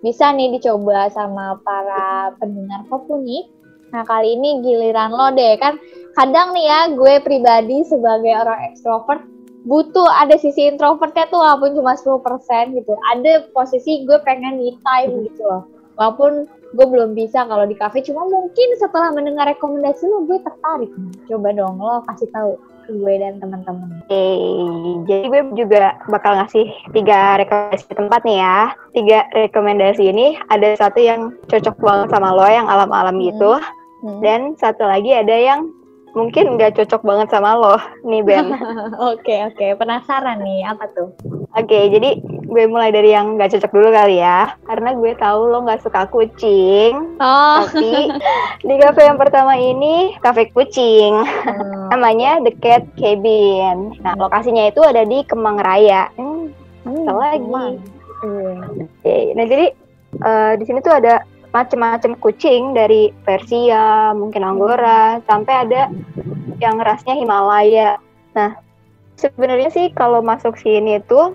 [0.00, 3.52] Bisa nih dicoba sama para pendengar Kopunik.
[3.92, 5.76] Nah kali ini giliran lo deh kan.
[6.16, 9.20] Kadang nih ya gue pribadi sebagai orang ekstrovert
[9.68, 12.96] butuh ada sisi introvertnya tuh walaupun cuma 10% gitu.
[13.12, 15.68] Ada posisi gue pengen me time gitu loh.
[16.00, 20.92] Walaupun gue belum bisa kalau di cafe cuma mungkin setelah mendengar rekomendasi lo gue tertarik.
[21.28, 22.56] Coba dong lo kasih tahu
[22.88, 23.88] gue dan teman-teman.
[24.06, 24.26] Oke,
[25.10, 28.60] jadi gue juga bakal ngasih tiga rekomendasi tempat nih ya.
[28.94, 33.24] Tiga rekomendasi ini ada satu yang cocok banget sama lo yang alam-alam hmm.
[33.30, 33.52] gitu,
[34.02, 34.20] hmm.
[34.22, 35.70] dan satu lagi ada yang
[36.16, 37.76] mungkin nggak cocok banget sama lo
[38.08, 38.48] nih Ben.
[39.12, 41.12] Oke oke, okay, penasaran nih apa tuh?
[41.52, 45.40] Oke, okay, jadi gue mulai dari yang nggak cocok dulu kali ya, karena gue tahu
[45.52, 47.20] lo nggak suka kucing.
[47.20, 47.60] Oh.
[47.68, 48.08] Tapi
[48.64, 51.92] di kafe yang pertama ini kafe kucing, hmm.
[51.92, 54.00] namanya The Cat Cabin.
[54.00, 56.08] Nah lokasinya itu ada di Kemang Raya.
[56.16, 56.48] Hmm,
[56.88, 57.44] hmm lagi.
[58.24, 58.56] Hmm.
[58.88, 59.36] Oke, okay.
[59.36, 59.66] nah jadi
[60.24, 61.20] uh, di sini tuh ada
[61.56, 65.88] macam-macam kucing dari Persia, mungkin Anggora, sampai ada
[66.60, 67.96] yang rasnya Himalaya.
[68.36, 68.60] Nah,
[69.16, 71.32] sebenarnya sih kalau masuk sini tuh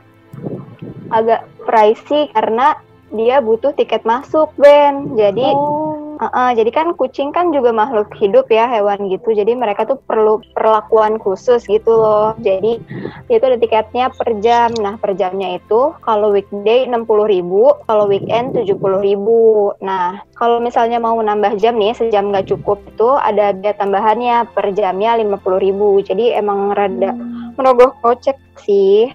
[1.09, 2.77] agak pricey karena
[3.09, 5.17] dia butuh tiket masuk, Ben.
[5.17, 6.00] Jadi oh.
[6.21, 9.33] Uh, uh, jadi kan kucing kan juga makhluk hidup ya hewan gitu.
[9.33, 12.37] Jadi mereka tuh perlu perlakuan khusus gitu loh.
[12.45, 12.77] Jadi
[13.25, 14.69] itu ada tiketnya per jam.
[14.77, 19.73] Nah per jamnya itu kalau weekday puluh ribu, kalau weekend puluh ribu.
[19.81, 24.77] Nah kalau misalnya mau nambah jam nih sejam nggak cukup itu ada biaya tambahannya per
[24.77, 26.05] jamnya puluh ribu.
[26.05, 27.17] Jadi emang rada
[27.57, 29.09] merogoh kocek sih.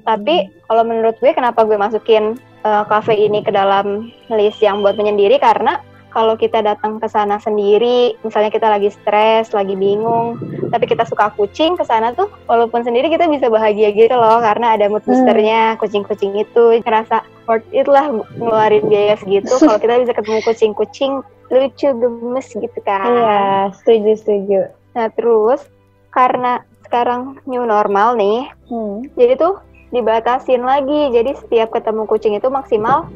[0.00, 4.96] Tapi kalau menurut gue kenapa gue masukin uh, cafe ini ke dalam list yang buat
[4.96, 5.84] menyendiri karena
[6.18, 10.34] kalau kita datang ke sana sendiri, misalnya kita lagi stres, lagi bingung,
[10.74, 14.74] tapi kita suka kucing ke sana tuh, walaupun sendiri kita bisa bahagia gitu loh, karena
[14.74, 15.14] ada mood hmm.
[15.14, 19.54] boosternya, kucing-kucing itu, ngerasa worth it lah ngeluarin biaya segitu.
[19.62, 21.12] kalau kita bisa ketemu kucing-kucing
[21.54, 23.06] lucu, gemes gitu kan.
[23.06, 23.46] Iya,
[23.78, 24.60] setuju, setuju.
[24.98, 25.70] Nah terus,
[26.10, 29.14] karena sekarang new normal nih, hmm.
[29.14, 33.08] jadi tuh dibatasin lagi, jadi setiap ketemu kucing itu maksimal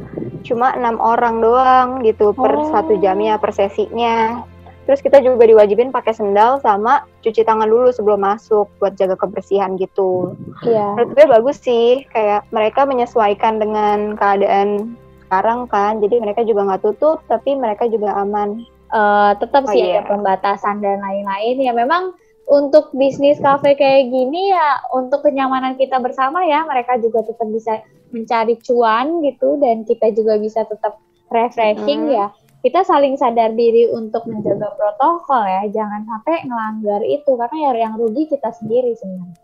[0.43, 2.69] cuma enam orang doang gitu per oh.
[2.75, 4.43] satu jamnya per sesinya
[4.83, 9.79] terus kita juga diwajibin pakai sendal sama cuci tangan dulu sebelum masuk buat jaga kebersihan
[9.79, 10.35] gitu
[10.67, 10.99] yeah.
[10.99, 14.99] menurut gue bagus sih kayak mereka menyesuaikan dengan keadaan
[15.31, 19.87] sekarang kan jadi mereka juga nggak tutup tapi mereka juga aman uh, tetap oh, sih
[19.87, 20.03] iya.
[20.03, 22.19] ada pembatasan dan lain-lain ya memang
[22.53, 27.81] untuk bisnis kafe kayak gini ya untuk kenyamanan kita bersama ya mereka juga tetap bisa
[28.12, 31.01] mencari cuan gitu dan kita juga bisa tetap
[31.33, 32.12] refreshing hmm.
[32.12, 32.27] ya
[32.61, 37.95] kita saling sadar diri untuk menjaga protokol ya jangan sampai ngelanggar itu karena ya yang
[37.97, 39.41] rugi kita sendiri sebenarnya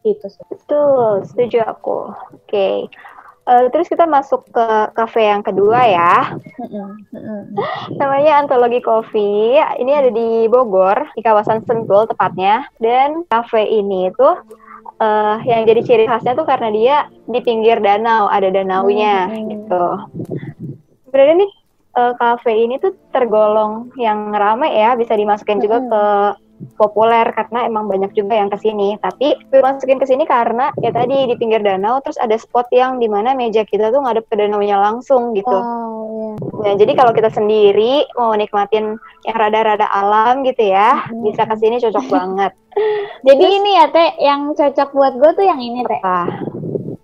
[0.00, 2.88] itu betul setuju aku oke okay.
[3.48, 6.36] Uh, eh, terus kita masuk ke cafe yang kedua ya.
[7.96, 9.56] Namanya Antologi Coffee.
[9.58, 12.68] Ini ada di Bogor, di kawasan Sentul tepatnya.
[12.76, 14.36] Dan cafe ini tuh
[15.00, 19.46] uh, yang jadi ciri khasnya tuh karena dia di pinggir danau, ada danaunya hmm.
[19.48, 19.86] gitu.
[21.08, 21.52] Sebenarnya nih
[21.96, 26.04] uh, cafe ini tuh tergolong yang ramai ya, bisa dimasukin juga ke
[26.76, 28.96] populer karena emang banyak juga yang ke sini.
[29.00, 32.96] Tapi gue masukin ke sini karena ya tadi di pinggir danau terus ada spot yang
[32.96, 35.52] di mana meja kita tuh ngadep ke danaunya langsung gitu.
[35.52, 36.72] Oh, yeah.
[36.72, 41.24] Nah jadi kalau kita sendiri mau nikmatin yang rada-rada alam gitu ya, hmm.
[41.24, 42.52] bisa ke sini cocok banget.
[43.26, 46.02] Jadi Terus, ini ya Teh, yang cocok buat gue tuh yang ini Teh.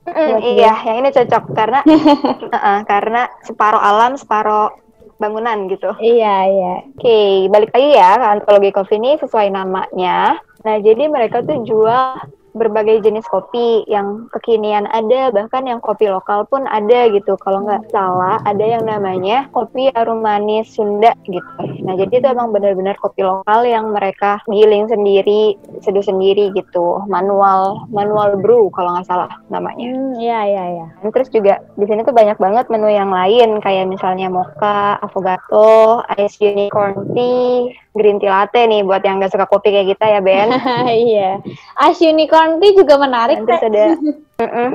[0.06, 1.80] Mm, iya, yang ini cocok karena
[2.54, 4.85] uh, uh, karena separuh alam, separuh
[5.16, 5.90] bangunan gitu.
[5.96, 6.74] Iya, iya.
[6.92, 10.36] Oke, okay, balik lagi ya ke antologi coffee ini sesuai namanya.
[10.64, 12.20] Nah, jadi mereka tuh jual
[12.56, 17.36] berbagai jenis kopi yang kekinian ada bahkan yang kopi lokal pun ada gitu.
[17.38, 21.44] Kalau nggak salah ada yang namanya kopi harum manis Sunda gitu.
[21.84, 27.04] Nah jadi itu emang benar-benar kopi lokal yang mereka giling sendiri seduh sendiri gitu.
[27.06, 29.86] Manual manual brew kalau nggak salah namanya.
[29.86, 30.86] Hmm, iya iya iya.
[31.12, 36.36] terus juga di sini tuh banyak banget menu yang lain kayak misalnya mocha, affogato, ice
[36.40, 40.48] unicorn tea, green tea latte nih buat yang nggak suka kopi kayak kita ya Ben.
[41.08, 41.40] iya.
[41.88, 43.40] Ice unicorn tea juga menarik.
[43.42, 43.56] Teh.
[43.58, 43.96] ada,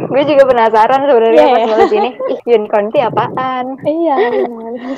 [0.04, 1.70] gue juga penasaran sebenarnya Iya, pas iya.
[1.70, 3.66] nulis ini, ih unicorn tea apaan?
[3.80, 4.16] Iya.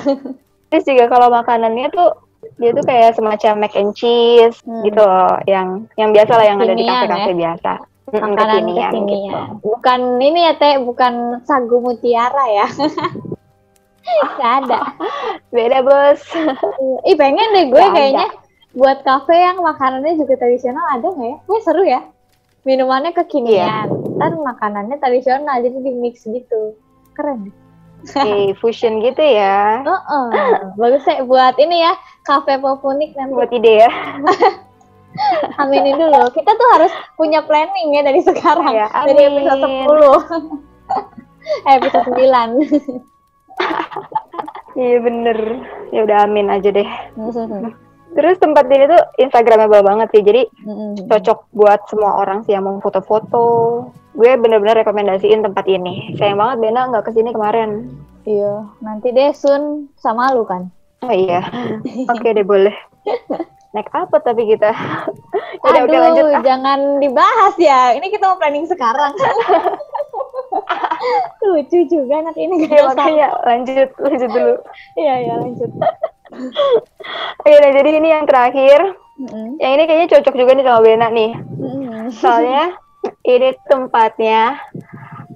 [0.72, 2.08] Terus juga kalau makanannya tuh
[2.56, 4.82] dia tuh kayak semacam mac and cheese Hmm.
[4.82, 7.72] gitu loh, yang yang biasa lah yang ada di kafe-kafe biasa.
[8.04, 9.08] Mm-mm, Makanan kekinian kekinian.
[9.08, 9.40] gitu.
[9.64, 12.66] Bukan ini ya teh, bukan sagu mutiara ya.
[14.38, 14.80] Gak ada.
[15.54, 16.20] Beda bos.
[17.08, 17.94] Ih pengen deh gue ada.
[17.94, 18.28] kayaknya
[18.74, 21.38] buat kafe yang makanannya juga tradisional ada nggak ya?
[21.46, 22.00] Gue seru ya.
[22.64, 26.72] Minumannya kekinian, ntar makanannya tradisional jadi di mix gitu.
[27.12, 27.52] Keren.
[28.04, 29.80] Di fusion gitu ya.
[29.88, 30.26] Heeh.
[30.80, 31.92] Bagus ya buat ini ya
[32.24, 33.36] kafe popunik nanti.
[33.36, 33.90] Buat ide ya.
[35.62, 36.26] Aminin dulu.
[36.34, 38.74] Kita tuh harus punya planning ya dari sekarang.
[38.74, 39.46] Ya, dari amin.
[39.46, 41.68] episode 10.
[41.68, 43.13] eh, episode 9.
[44.74, 45.38] Iya bener.
[45.94, 46.88] Ya udah amin aja deh.
[48.14, 50.22] Terus tempat ini tuh Instagramable banget sih.
[50.22, 50.42] Jadi
[51.06, 53.46] cocok buat semua orang sih yang mau foto-foto.
[54.14, 56.14] Gue bener-bener rekomendasiin tempat ini.
[56.18, 57.90] Sayang banget Bena nggak ke sini kemarin.
[58.24, 60.70] Iya, nanti deh Sun sama lu kan.
[61.04, 61.44] Oh iya.
[62.12, 62.72] Oke deh boleh.
[63.74, 64.70] Naik apa tapi kita?
[65.66, 66.24] Udah Aduh, oke lanjut.
[66.30, 67.90] Ah, jangan dibahas ya.
[67.98, 69.10] Ini kita mau planning sekarang.
[71.44, 74.54] Lucu juga anak ini ya, makanya lanjut lanjut dulu.
[74.96, 75.70] Iya, iya lanjut.
[77.40, 78.80] Oke, nah jadi ini yang terakhir.
[79.14, 79.62] Mm-mm.
[79.62, 81.32] Yang ini kayaknya cocok juga nih sama Bena nih.
[81.38, 82.02] Mm-mm.
[82.18, 82.64] Soalnya
[83.34, 84.58] ini tempatnya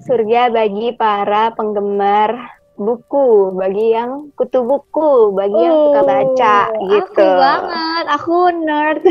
[0.03, 7.19] surga bagi para penggemar buku, bagi yang kutu buku, bagi yang suka baca Oh, gitu.
[7.19, 9.03] Aku banget, aku nerd.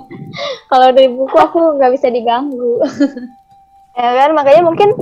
[0.70, 2.82] Kalau dari buku aku nggak bisa diganggu.
[3.96, 4.92] Ya kan, makanya mungkin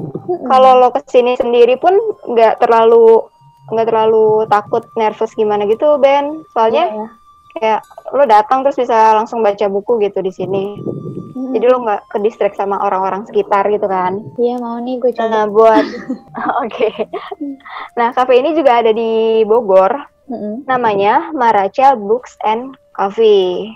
[0.46, 1.98] kalau lo ke sini sendiri pun
[2.30, 3.26] nggak terlalu
[3.64, 6.46] nggak terlalu takut nervous gimana gitu Ben.
[6.54, 7.06] Soalnya Iya.
[7.54, 7.80] kayak
[8.14, 10.78] lo datang terus bisa langsung baca buku gitu di sini.
[11.34, 11.50] Mm-mm.
[11.50, 14.22] Jadi lo nggak ke distract sama orang-orang sekitar gitu kan.
[14.38, 15.26] Iya mau nih gue coba.
[15.26, 15.84] Nah, buat
[16.62, 16.90] oke.
[17.98, 19.90] Nah, kafe ini juga ada di Bogor.
[20.30, 20.64] Mm-mm.
[20.70, 23.74] Namanya Maraca Books and Coffee.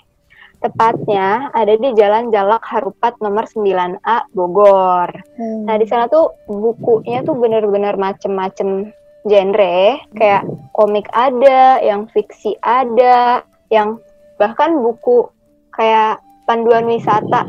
[0.59, 5.11] Tepatnya ada di Jalan Jalak Harupat nomor 9A Bogor.
[5.39, 5.71] Hmm.
[5.71, 8.91] Nah, di sana tuh bukunya tuh bener-bener macem-macem
[9.23, 10.43] genre, kayak
[10.75, 14.03] komik ada, yang fiksi ada, yang
[14.39, 15.31] bahkan buku
[15.75, 16.19] kayak
[16.49, 17.47] panduan wisata,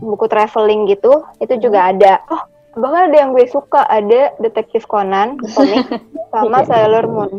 [0.00, 2.20] buku traveling gitu, itu juga ada.
[2.28, 2.42] Oh,
[2.76, 5.86] bahkan ada yang gue suka, ada Detektif Conan, komik,
[6.34, 7.32] sama Sailor Moon.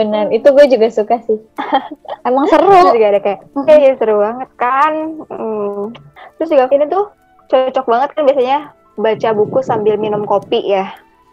[0.00, 1.36] Bener, itu gue juga suka sih.
[2.28, 2.96] Emang Terus seru.
[2.96, 4.92] juga ada kayak, eh ya seru banget kan.
[5.28, 5.92] Hmm.
[6.40, 7.12] Terus juga ini tuh
[7.52, 8.58] cocok banget kan biasanya
[8.96, 10.88] baca buku sambil minum kopi ya.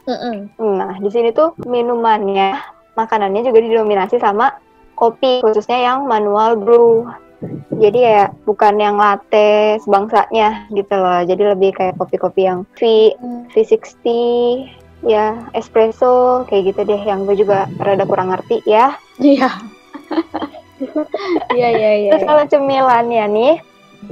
[0.08, 0.52] Mm-mm.
[0.60, 2.60] Nah, di sini tuh minumannya,
[2.96, 4.56] makanannya juga didominasi sama
[5.00, 7.08] kopi, khususnya yang manual brew.
[7.78, 11.22] Jadi ya bukan yang latte sebangsanya gitu loh.
[11.24, 13.14] Jadi lebih kayak kopi-kopi yang V,
[13.54, 14.04] V60,
[15.06, 17.02] ya espresso, kayak gitu deh.
[17.02, 18.96] Yang gue juga rada kurang ngerti ya.
[19.20, 19.50] Iya.
[21.58, 22.12] Iya iya iya.
[22.14, 23.56] Terus kalau cemilannya nih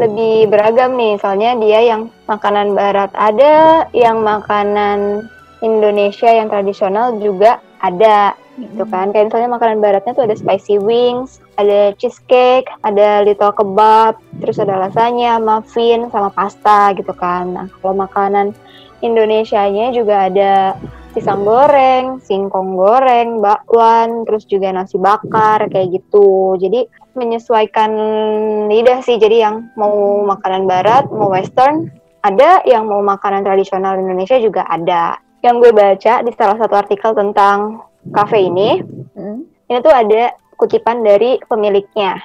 [0.02, 5.30] lebih beragam nih, soalnya dia yang makanan barat ada, yang makanan
[5.62, 9.14] Indonesia yang tradisional juga ada, gitu kan.
[9.14, 14.76] Kayak misalnya makanan baratnya tuh ada spicy wings, ada cheesecake, ada little kebab, terus ada
[14.90, 17.54] lasagna, muffin, sama pasta gitu kan.
[17.54, 18.58] Nah, kalau makanan
[19.04, 20.54] Indonesianya juga ada
[21.16, 26.60] pisang goreng, singkong goreng, bakwan, terus juga nasi bakar kayak gitu.
[26.60, 27.92] Jadi menyesuaikan
[28.68, 29.16] lidah sih.
[29.16, 31.88] Jadi yang mau makanan barat, mau western,
[32.20, 35.16] ada yang mau makanan tradisional Indonesia juga ada.
[35.40, 37.80] Yang gue baca di salah satu artikel tentang
[38.12, 38.84] kafe ini,
[39.16, 39.48] Mm.
[39.72, 42.20] ini tuh ada kutipan dari pemiliknya.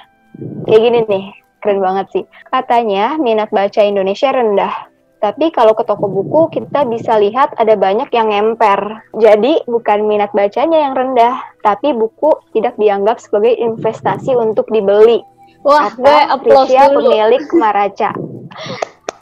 [0.67, 1.25] Kayak gini nih,
[1.63, 2.23] keren banget sih.
[2.51, 4.90] Katanya minat baca Indonesia rendah.
[5.21, 9.05] Tapi kalau ke toko buku kita bisa lihat ada banyak yang ngemper.
[9.21, 15.21] Jadi bukan minat bacanya yang rendah, tapi buku tidak dianggap sebagai investasi untuk dibeli.
[15.61, 17.05] Wah, Kata gue applause dulu.
[17.05, 18.17] pemilik Maraca.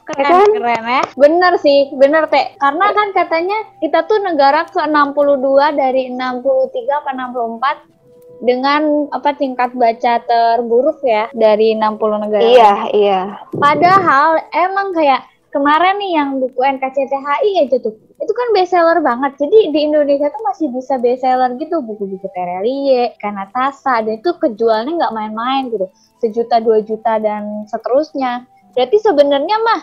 [0.08, 0.50] Keren, kan?
[0.56, 1.04] keren ya.
[1.20, 2.56] Bener sih, bener Teh.
[2.58, 8.00] Karena kan katanya kita tuh negara ke-62 dari 63 apa 64
[8.40, 12.42] dengan apa tingkat baca terburuk ya dari 60 negara.
[12.42, 13.22] Iya, iya.
[13.60, 19.32] Padahal emang kayak kemarin nih yang buku NKCTHI aja tuh itu kan bestseller banget.
[19.40, 25.16] Jadi di Indonesia tuh masih bisa bestseller gitu buku-buku Terelie, Kanatasa dan itu kejualnya nggak
[25.16, 25.88] main-main gitu.
[26.20, 28.44] Sejuta dua juta dan seterusnya.
[28.76, 29.82] Berarti sebenarnya mah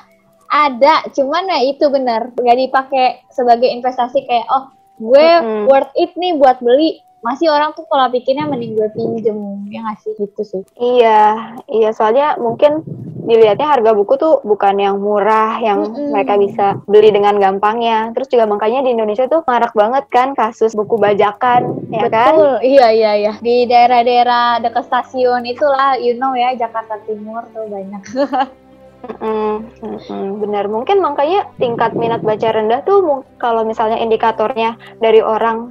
[0.52, 2.30] ada cuman ya itu benar.
[2.36, 4.68] Nggak dipakai sebagai investasi kayak oh
[5.00, 5.62] gue mm -hmm.
[5.72, 7.00] worth it nih buat beli.
[7.24, 10.62] Masih orang tuh kalau pikirnya mending gue pinjem ya ngasih gitu sih.
[10.76, 11.90] Iya iya.
[11.96, 12.84] Soalnya mungkin
[13.26, 16.08] dilihatnya harga buku tuh bukan yang murah yang mm -hmm.
[16.14, 18.14] mereka bisa beli dengan gampangnya.
[18.14, 22.32] Terus juga makanya di Indonesia tuh marak banget kan kasus buku bajakan ya kan?
[22.38, 22.54] Betul.
[22.62, 23.32] Iya iya iya.
[23.42, 28.02] Di daerah-daerah dekat stasiun itulah you know ya Jakarta Timur tuh banyak.
[29.06, 30.66] Mm, mm, benar.
[30.66, 35.70] Mungkin makanya tingkat minat baca rendah tuh kalau misalnya indikatornya dari orang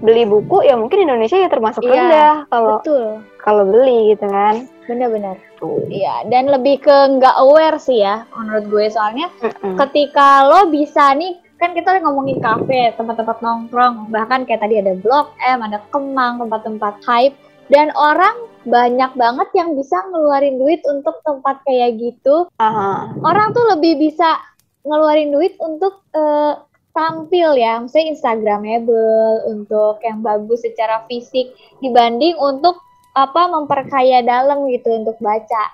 [0.00, 2.34] beli buku ya mungkin Indonesia ya termasuk iya, rendah.
[2.48, 2.78] Kalau
[3.46, 4.66] kalau beli gitu kan.
[4.90, 5.38] Benar-benar.
[5.88, 8.86] Iya dan lebih ke nggak aware sih ya menurut gue.
[8.90, 9.78] Soalnya Mm-mm.
[9.86, 14.10] ketika lo bisa nih kan kita ngomongin kafe tempat-tempat nongkrong.
[14.10, 17.38] Bahkan kayak tadi ada blok M ada Kemang tempat-tempat hype.
[17.66, 22.46] Dan orang banyak banget yang bisa ngeluarin duit untuk tempat kayak gitu.
[22.46, 22.98] Uh-huh.
[23.26, 24.38] Orang tuh lebih bisa
[24.86, 26.62] ngeluarin duit untuk uh,
[26.94, 32.78] tampil ya, misalnya instagramable untuk yang bagus secara fisik dibanding untuk
[33.16, 35.64] apa memperkaya dalam gitu untuk baca.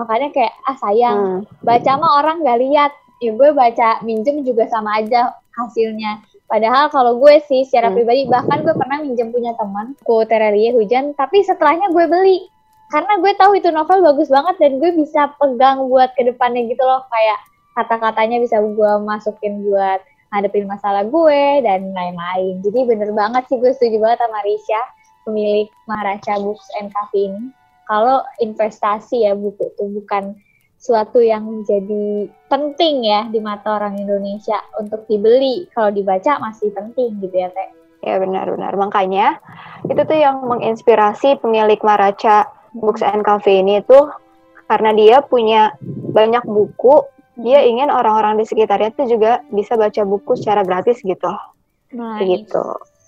[0.00, 1.40] Makanya kayak ah sayang, hmm.
[1.60, 2.92] baca mah orang gak lihat.
[3.20, 6.20] Ya gue baca minjem juga sama aja hasilnya.
[6.48, 7.96] Padahal kalau gue sih secara hmm.
[7.96, 12.48] pribadi bahkan gue pernah minjem punya teman ku Terelie Hujan, tapi setelahnya gue beli
[12.86, 16.86] karena gue tahu itu novel bagus banget dan gue bisa pegang buat ke depannya gitu
[16.86, 17.38] loh kayak
[17.74, 22.62] kata-katanya bisa gue masukin buat ngadepin masalah gue dan lain-lain.
[22.62, 24.82] Jadi bener banget sih gue setuju banget sama Risha,
[25.26, 27.50] pemilik Maharaja Books and Cafe ini.
[27.90, 30.38] Kalau investasi ya buku itu bukan
[30.78, 35.66] suatu yang menjadi penting ya di mata orang Indonesia untuk dibeli.
[35.74, 37.70] Kalau dibaca masih penting gitu ya Teh.
[38.06, 38.74] Ya benar-benar.
[38.78, 39.42] Makanya
[39.90, 44.10] itu tuh yang menginspirasi pemilik Maraca Books and Cafe ini tuh
[44.66, 45.74] karena dia punya
[46.10, 51.28] banyak buku dia ingin orang-orang di sekitarnya tuh juga bisa baca buku secara gratis gitu.
[51.92, 52.24] Nice.
[52.24, 52.66] Gitu.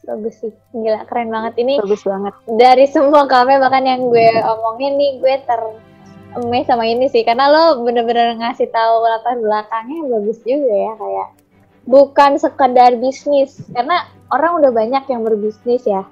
[0.08, 0.52] Bagus sih.
[0.72, 1.76] Gila, keren banget ini.
[1.84, 2.32] Bagus banget.
[2.48, 5.60] Dari semua kafe bahkan yang gue omongin nih, gue ter
[6.66, 11.28] sama ini sih karena lo bener-bener ngasih tahu latar belakangnya bagus juga ya kayak
[11.88, 16.04] bukan sekedar bisnis karena orang udah banyak yang berbisnis ya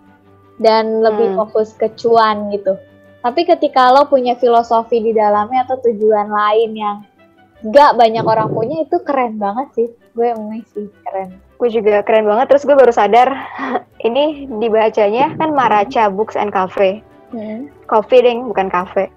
[0.57, 1.39] dan lebih hmm.
[1.39, 2.81] fokus ke cuan gitu
[3.21, 6.97] tapi ketika lo punya filosofi di dalamnya atau tujuan lain yang
[7.73, 10.29] gak banyak orang punya itu keren banget sih gue
[10.73, 13.33] sih keren gue juga keren banget terus gue baru sadar
[14.09, 17.01] ini dibacanya kan Maraca Books and Cafe
[17.33, 17.69] hmm.
[17.89, 19.09] coffee ding bukan cafe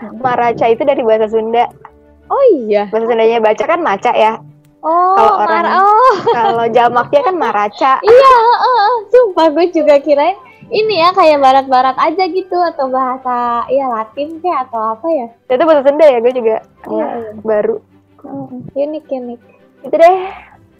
[0.00, 0.22] hmm.
[0.22, 1.66] Maraca itu dari bahasa Sunda
[2.30, 4.32] oh iya bahasa Sundanya baca kan maca ya
[4.86, 6.14] oh kalau orang oh.
[6.38, 11.96] kalau jamaknya kan Maraca iya uh, uh, sumpah gue juga kirain ini ya kayak barat-barat
[11.96, 15.26] aja gitu atau bahasa ya Latin kayak atau apa ya?
[15.48, 16.56] Itu bahasa Sunda ya gue juga
[16.92, 17.30] iya, iya.
[17.40, 17.80] baru.
[18.76, 19.40] unik unik.
[19.88, 20.18] Itu deh.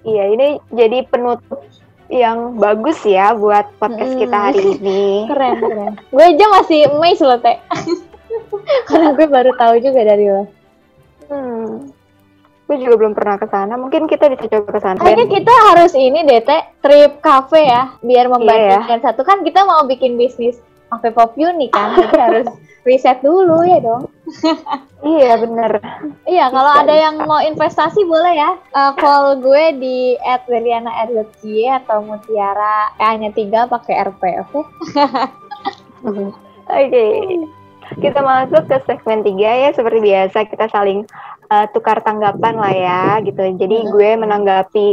[0.08, 1.60] Iya ini jadi penutup
[2.08, 4.20] yang bagus ya buat podcast hmm.
[4.24, 5.02] kita hari ini.
[5.28, 5.92] Keren keren.
[6.00, 7.56] gue aja masih amazed loh teh.
[8.88, 10.44] Karena gue baru tahu juga dari lo.
[11.28, 11.92] Hmm
[12.68, 13.80] gue juga belum pernah ke sana.
[13.80, 15.00] Mungkin kita bisa coba ke sana.
[15.00, 19.04] Kayaknya kita harus ini deh, Teh, trip cafe ya, biar membandingkan yeah, ya.
[19.08, 22.48] satu kan kita mau bikin bisnis cafe pop nih kan, harus
[22.88, 24.08] riset dulu ya dong.
[25.16, 25.80] iya bener.
[26.24, 30.16] Iya kalau ada yang mau investasi boleh ya uh, call gue di
[30.48, 34.60] @beriana atau Mutiara eh, hanya tiga pakai RP oke?
[36.08, 36.30] Oke.
[36.68, 37.14] Okay.
[37.98, 41.08] Kita masuk ke segmen tiga ya seperti biasa kita saling
[41.48, 43.40] uh, tukar tanggapan lah ya gitu.
[43.56, 43.88] Jadi hmm.
[43.90, 44.88] gue menanggapi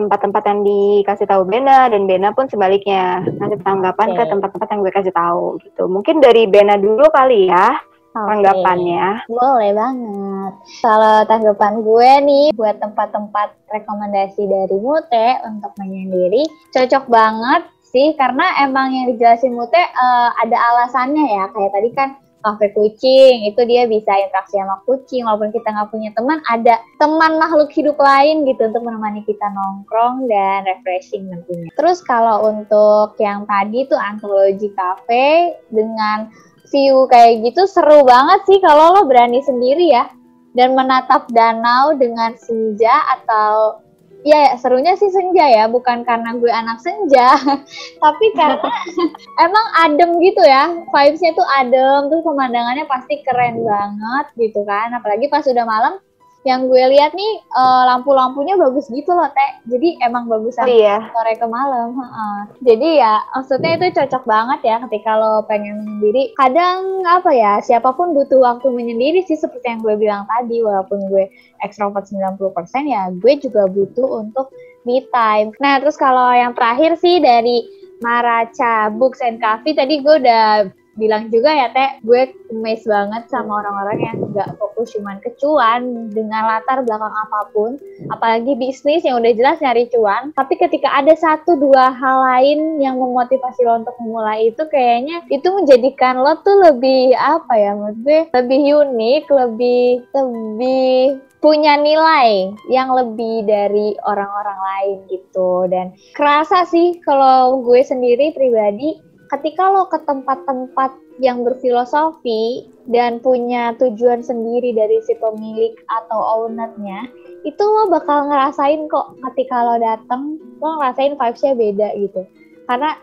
[0.00, 4.24] tempat-tempat yang dikasih tahu Bena dan Bena pun sebaliknya ngasih tanggapan okay.
[4.24, 5.82] ke tempat-tempat yang gue kasih tahu gitu.
[5.92, 7.76] Mungkin dari Bena dulu kali ya
[8.16, 8.26] okay.
[8.32, 9.28] tanggapannya.
[9.28, 10.52] Boleh banget.
[10.80, 18.62] Kalau tanggapan gue nih buat tempat-tempat rekomendasi dari Mute untuk menyendiri cocok banget sih karena
[18.62, 21.44] emang yang dijelasin Mute uh, ada alasannya ya.
[21.52, 22.08] Kayak tadi kan
[22.40, 27.36] kafe kucing itu dia bisa interaksi sama kucing walaupun kita nggak punya teman ada teman
[27.36, 31.70] makhluk hidup lain gitu untuk menemani kita nongkrong dan refreshing tentunya.
[31.76, 36.32] Terus kalau untuk yang tadi tuh antologi cafe dengan
[36.70, 40.08] view kayak gitu seru banget sih kalau lo berani sendiri ya.
[40.50, 43.78] Dan menatap danau dengan senja atau
[44.26, 47.40] ya serunya sih senja ya bukan karena gue anak senja
[48.04, 48.68] tapi karena
[49.46, 55.30] emang adem gitu ya vibesnya tuh adem terus pemandangannya pasti keren banget gitu kan apalagi
[55.32, 55.94] pas udah malam
[56.40, 59.50] yang gue lihat nih uh, lampu-lampunya bagus gitu loh teh.
[59.68, 61.12] Jadi emang bagus oh, iya.
[61.12, 66.32] sore ke malam uh, jadi ya maksudnya itu cocok banget ya ketika lo pengen menyendiri
[66.40, 70.64] kadang apa ya siapa pun butuh waktu menyendiri sih seperti yang gue bilang tadi.
[70.64, 71.28] Walaupun gue
[71.60, 72.40] ekstrovert 90%
[72.88, 74.48] ya gue juga butuh untuk
[74.88, 75.52] me time.
[75.60, 77.68] Nah terus kalau yang terakhir sih dari
[78.00, 83.64] Maraca Books and Coffee tadi gue udah bilang juga ya teh gue amazed banget sama
[83.64, 87.80] orang-orang yang nggak fokus cuman ke cuan dengan latar belakang apa pun.
[88.12, 90.36] Apalagi bisnis yang udah jelas nyari cuan.
[90.36, 95.48] Tapi ketika ada satu dua hal lain yang memotivasi lo untuk memulai itu kayaknya itu
[95.48, 101.00] menjadikan lo tuh lebih apa ya menurut gue lebih unik lebih lebih
[101.40, 105.66] punya nilai yang lebih dari orang-orang lain gitu.
[105.66, 110.90] Dan kerasa sih kalau gue sendiri pribadi ketika lo ke tempat-tempat
[111.22, 117.06] yang berfilosofi dan punya tujuan sendiri dari si pemilik atau ownernya,
[117.46, 122.22] itu lo bakal ngerasain kok ketika lo dateng, lo ngerasain vibes-nya beda gitu.
[122.66, 122.98] Karena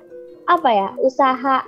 [0.51, 1.63] apa ya, usaha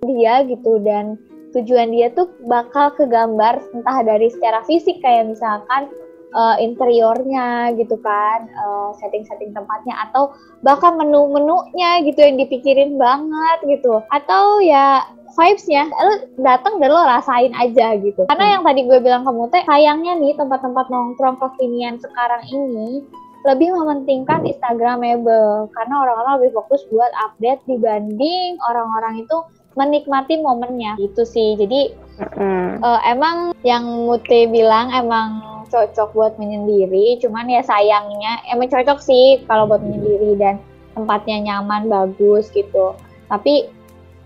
[0.00, 1.20] dia gitu dan
[1.52, 5.92] tujuan dia tuh bakal kegambar entah dari secara fisik kayak misalkan
[6.34, 14.02] uh, interiornya gitu kan, uh, setting-setting tempatnya atau bahkan menu-menunya gitu yang dipikirin banget gitu.
[14.10, 15.04] Atau ya
[15.38, 18.26] vibes-nya lo datang dan lo rasain aja gitu.
[18.26, 18.54] Karena hmm.
[18.58, 23.06] yang tadi gue bilang ke Mute, sayangnya nih tempat-tempat nongkrong kekinian sekarang ini
[23.48, 29.36] lebih mementingkan Instagramable karena orang-orang lebih fokus buat update dibanding orang-orang itu
[29.78, 30.98] menikmati momennya.
[30.98, 31.58] Gitu sih.
[31.58, 32.82] Jadi mm.
[32.82, 37.18] uh, emang yang Mute bilang emang cocok buat menyendiri.
[37.22, 40.58] Cuman ya sayangnya emang cocok sih kalau buat menyendiri dan
[40.94, 42.98] tempatnya nyaman bagus gitu.
[43.30, 43.70] Tapi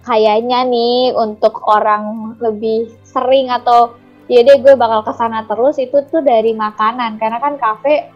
[0.05, 3.97] kayaknya nih untuk orang lebih sering atau
[4.29, 7.21] ya deh gue bakal ke sana terus itu tuh dari makanan.
[7.21, 8.09] Karena kan kafe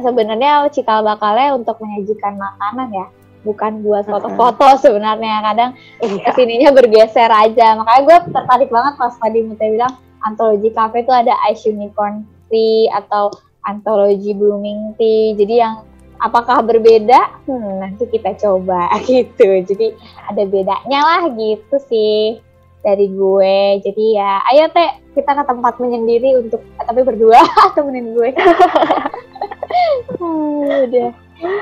[0.00, 3.06] sebenarnya cikal bakalnya untuk menyajikan makanan ya
[3.44, 5.70] bukan buat foto-foto sebenarnya kadang
[6.00, 6.24] iya.
[6.24, 11.12] ke sininya bergeser aja makanya gue tertarik banget pas tadi Mute bilang antologi cafe itu
[11.12, 13.30] ada Ice Unicorn Tea atau
[13.64, 15.36] antologi Blooming Tea.
[15.36, 15.84] Jadi yang
[16.20, 17.44] apakah berbeda?
[17.44, 19.64] Hmm, nanti kita coba gitu.
[19.64, 19.92] Jadi
[20.28, 22.40] ada bedanya lah gitu sih
[22.84, 23.80] dari gue.
[23.84, 27.40] Jadi ya, ayo teh kita ke tempat menyendiri untuk tapi berdua
[27.76, 28.30] temenin gue.
[30.20, 31.10] hmm, udah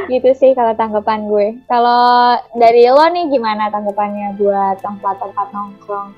[0.08, 1.48] gitu sih kalau tanggapan gue.
[1.66, 6.10] Kalau dari lo nih gimana tanggapannya buat tempat-tempat nongkrong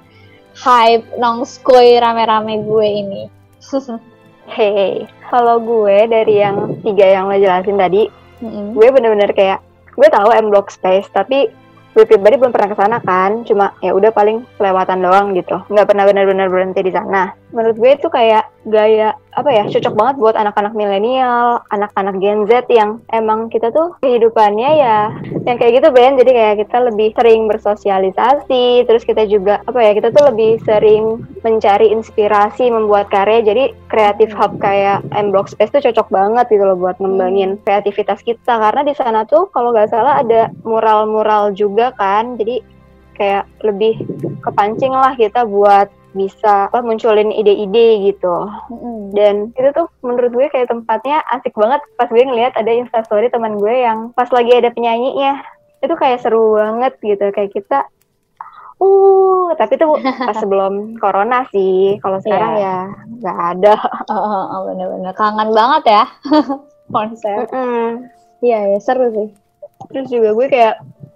[0.54, 3.22] hype nongskoy rame-rame gue ini.
[4.44, 8.12] Hey, kalau gue dari yang tiga yang lo jelasin tadi,
[8.44, 8.76] mm-hmm.
[8.76, 9.64] gue bener-bener kayak
[9.96, 11.48] gue tahu M Block Space, tapi
[11.94, 15.86] gue pribadi belum pernah ke sana kan cuma ya udah paling kelewatan doang gitu nggak
[15.86, 20.34] pernah benar-benar berhenti di sana menurut gue itu kayak gaya apa ya cocok banget buat
[20.38, 25.12] anak-anak milenial anak-anak Gen Z yang emang kita tuh kehidupannya ya
[25.44, 26.16] yang kayak gitu Ben.
[26.16, 31.20] Jadi kayak kita lebih sering bersosialisasi terus kita juga apa ya kita tuh lebih sering
[31.44, 33.44] mencari inspirasi membuat karya.
[33.44, 38.24] Jadi kreatif hub kayak M Block Space tuh cocok banget gitu loh buat ngembangin kreativitas
[38.24, 38.56] kita.
[38.56, 42.38] Karena di sana tuh kalau nggak salah ada mural-mural juga juga kan.
[42.38, 42.62] Jadi
[43.18, 43.98] kayak lebih
[44.44, 48.46] kepancing lah kita buat bisa apa munculin ide-ide gitu.
[49.12, 51.82] Dan itu tuh menurut gue kayak tempatnya asik banget.
[51.98, 55.42] Pas gue ngeliat ada instastory teman gue yang pas lagi ada penyanyinya
[55.82, 57.26] itu kayak seru banget gitu.
[57.34, 57.78] Kayak kita
[58.78, 61.98] uh tapi tuh pas sebelum corona sih.
[61.98, 62.86] Kalau sekarang yeah.
[62.88, 63.74] ya nggak ada.
[64.08, 65.12] Oh, oh, oh bener-bener.
[65.18, 66.04] Kangen banget ya
[66.94, 67.50] konser.
[67.50, 67.90] Iya mm
[68.40, 68.70] -mm.
[68.72, 69.28] ya seru sih.
[69.90, 70.74] Terus juga gue kayak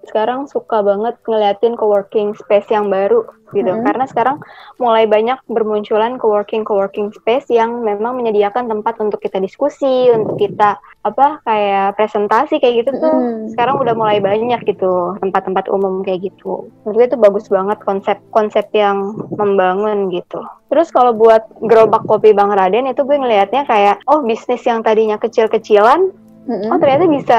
[0.09, 3.85] sekarang suka banget ngeliatin coworking space yang baru gitu hmm.
[3.85, 4.37] karena sekarang
[4.77, 10.77] mulai banyak bermunculan coworking coworking space yang memang menyediakan tempat untuk kita diskusi untuk kita
[11.07, 13.49] apa kayak presentasi kayak gitu tuh hmm.
[13.57, 18.19] sekarang udah mulai banyak gitu tempat-tempat umum kayak gitu menurut gue itu bagus banget konsep
[18.35, 24.05] konsep yang membangun gitu terus kalau buat gerobak kopi Bang Raden itu gue ngelihatnya kayak
[24.05, 26.13] oh bisnis yang tadinya kecil-kecilan
[26.45, 26.69] mm-hmm.
[26.69, 27.39] oh ternyata bisa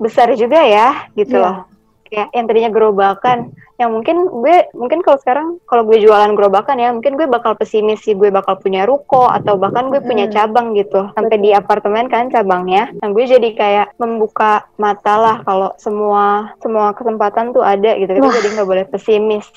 [0.00, 1.68] besar juga ya gitu yeah
[2.10, 6.92] kayak yang tadinya gerobakan yang mungkin gue mungkin kalau sekarang kalau gue jualan gerobakan ya
[6.92, 10.36] mungkin gue bakal pesimis sih gue bakal punya ruko atau bahkan gue punya hmm.
[10.36, 11.08] cabang gitu.
[11.16, 12.92] Sampai di apartemen kan cabangnya.
[13.00, 18.20] Nah gue jadi kayak membuka mata lah kalau semua semua kesempatan tuh ada gitu.
[18.20, 19.48] Kita jadi nggak boleh pesimis.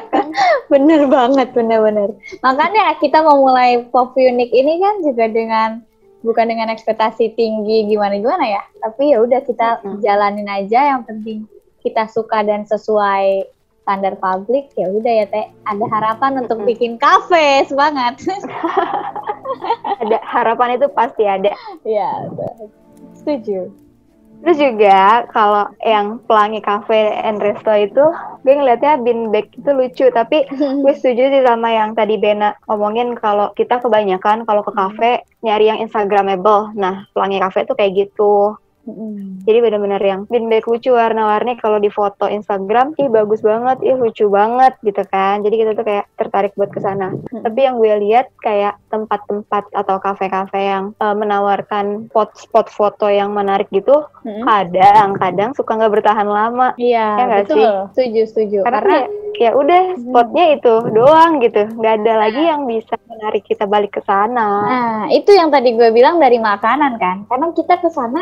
[0.72, 2.16] Bener banget bener-bener.
[2.40, 5.84] Makanya kita mau mulai pop unik ini kan juga dengan
[6.24, 8.64] bukan dengan ekspektasi tinggi gimana gimana ya.
[8.80, 11.44] Tapi ya udah kita jalanin aja yang penting
[11.80, 13.48] kita suka dan sesuai
[13.82, 18.22] standar publik ya udah ya teh ada harapan untuk bikin kafe semangat
[20.02, 21.52] ada harapan itu pasti ada.
[21.82, 22.30] Iya,
[23.18, 23.70] setuju.
[24.40, 28.00] Terus juga kalau yang pelangi cafe and resto itu
[28.40, 30.48] gue ngeliatnya bin bag itu lucu tapi
[30.82, 35.10] gue setuju sih sama yang tadi Bena ngomongin kalau kita kebanyakan kalau ke cafe
[35.44, 36.72] nyari yang instagramable.
[36.72, 38.56] Nah, pelangi cafe itu kayak gitu.
[38.88, 39.44] Mm.
[39.44, 43.96] Jadi benar-benar yang bin bag lucu warna-warni kalau di foto Instagram, ih bagus banget, ih
[43.96, 45.44] lucu banget gitu kan.
[45.44, 47.12] Jadi kita tuh kayak tertarik buat ke sana.
[47.12, 47.42] Mm.
[47.44, 53.68] Tapi yang gue lihat kayak tempat-tempat atau kafe-kafe yang uh, menawarkan spot-spot foto yang menarik
[53.70, 54.44] gitu, mm.
[54.44, 56.72] kadang kadang suka nggak bertahan lama.
[56.80, 57.60] Iya, ya betul.
[57.60, 57.68] Sih?
[57.94, 58.58] Setuju, setuju.
[58.64, 58.98] Karena, Karena
[59.40, 64.02] ya udah spotnya itu doang gitu, nggak ada lagi yang bisa menarik kita balik ke
[64.04, 64.48] sana.
[64.66, 67.24] Nah, itu yang tadi gue bilang dari makanan kan.
[67.30, 68.20] Karena kita ke sana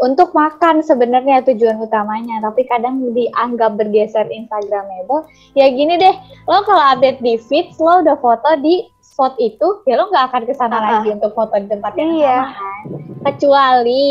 [0.00, 5.26] untuk makan sebenarnya tujuan utamanya tapi kadang dianggap bergeser instagramable.
[5.58, 6.14] Ya gini deh
[6.48, 10.42] lo kalau update di feed lo udah foto di spot itu ya lo nggak akan
[10.48, 10.88] ke sana uh -huh.
[10.98, 12.36] lagi untuk foto di tempat yang iya.
[12.38, 12.84] sama kan?
[13.24, 14.06] Kecuali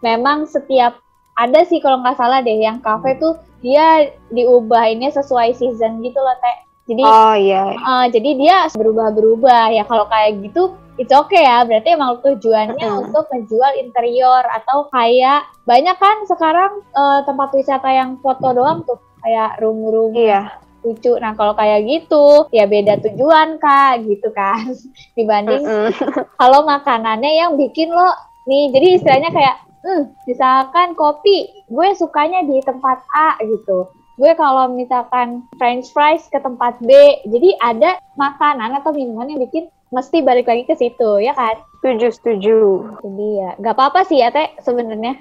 [0.00, 0.98] memang setiap
[1.38, 6.18] ada sih kalau nggak salah deh yang cafe tuh dia diubah ini sesuai season gitu
[6.18, 6.58] loh teh.
[6.88, 7.76] Jadi oh iya.
[7.76, 9.76] uh, jadi dia berubah-berubah.
[9.76, 13.06] Ya kalau kayak gitu itu oke okay ya berarti emang tujuannya uh-huh.
[13.06, 18.98] untuk menjual interior atau kayak banyak kan sekarang uh, tempat wisata yang foto doang tuh
[19.22, 24.74] kayak room-room iya lucu nah kalau kayak gitu ya beda tujuan kak gitu kan
[25.16, 25.90] dibanding uh-uh.
[26.42, 28.10] kalau makanannya yang bikin lo
[28.50, 33.86] nih jadi istilahnya kayak hmm, misalkan kopi gue sukanya di tempat A gitu
[34.18, 36.90] gue kalau misalkan french fries ke tempat B
[37.30, 41.56] jadi ada makanan atau minuman yang bikin mesti balik lagi ke situ ya kan?
[41.80, 42.58] Setuju setuju.
[43.04, 45.16] Jadi ya gak apa-apa sih ya teh sebenarnya.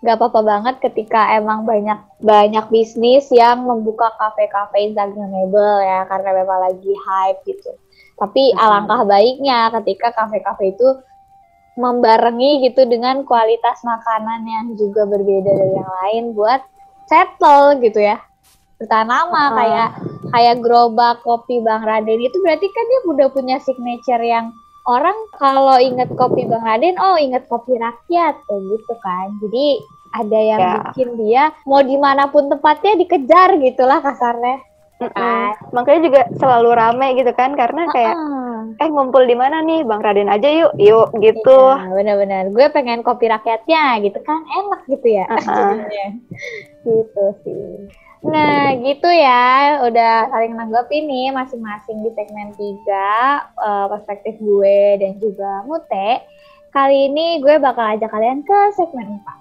[0.00, 6.58] Gak apa-apa banget ketika emang banyak banyak bisnis yang membuka kafe-kafe instagramable ya karena memang
[6.70, 7.70] lagi hype gitu.
[8.16, 8.60] Tapi hmm.
[8.60, 10.88] alangkah baiknya ketika kafe-kafe itu
[11.80, 16.60] membarengi gitu dengan kualitas makanan yang juga berbeda dari yang lain buat
[17.08, 18.20] settle gitu ya
[18.80, 19.48] bertahan lama uh.
[19.60, 19.88] kayak
[20.32, 22.16] kayak gerobak kopi Bang Raden.
[22.16, 24.56] Itu berarti kan dia udah punya signature yang
[24.88, 29.36] orang kalau inget kopi Bang Raden oh inget kopi rakyat kayak gitu kan.
[29.44, 29.66] Jadi
[30.10, 30.74] ada yang yeah.
[30.90, 34.64] bikin dia mau di mana pun tempatnya dikejar gitulah kasarnya.
[35.00, 35.56] Kan?
[35.72, 38.84] Makanya juga selalu rame gitu kan karena kayak uh-uh.
[38.84, 39.80] eh ngumpul di mana nih?
[39.84, 41.60] Bang Raden aja yuk yuk gitu.
[41.76, 42.44] Iya, benar-benar.
[42.52, 45.24] Gue pengen kopi rakyatnya gitu kan enak gitu ya.
[45.28, 45.72] Uh-uh.
[46.84, 47.88] gitu sih
[48.20, 49.80] Nah, gitu ya.
[49.88, 52.68] Udah saling nanggap ini masing-masing di segmen 3 uh,
[53.48, 56.28] eh, perspektif gue dan juga Mute.
[56.70, 59.40] Kali ini gue bakal ajak kalian ke segmen 4.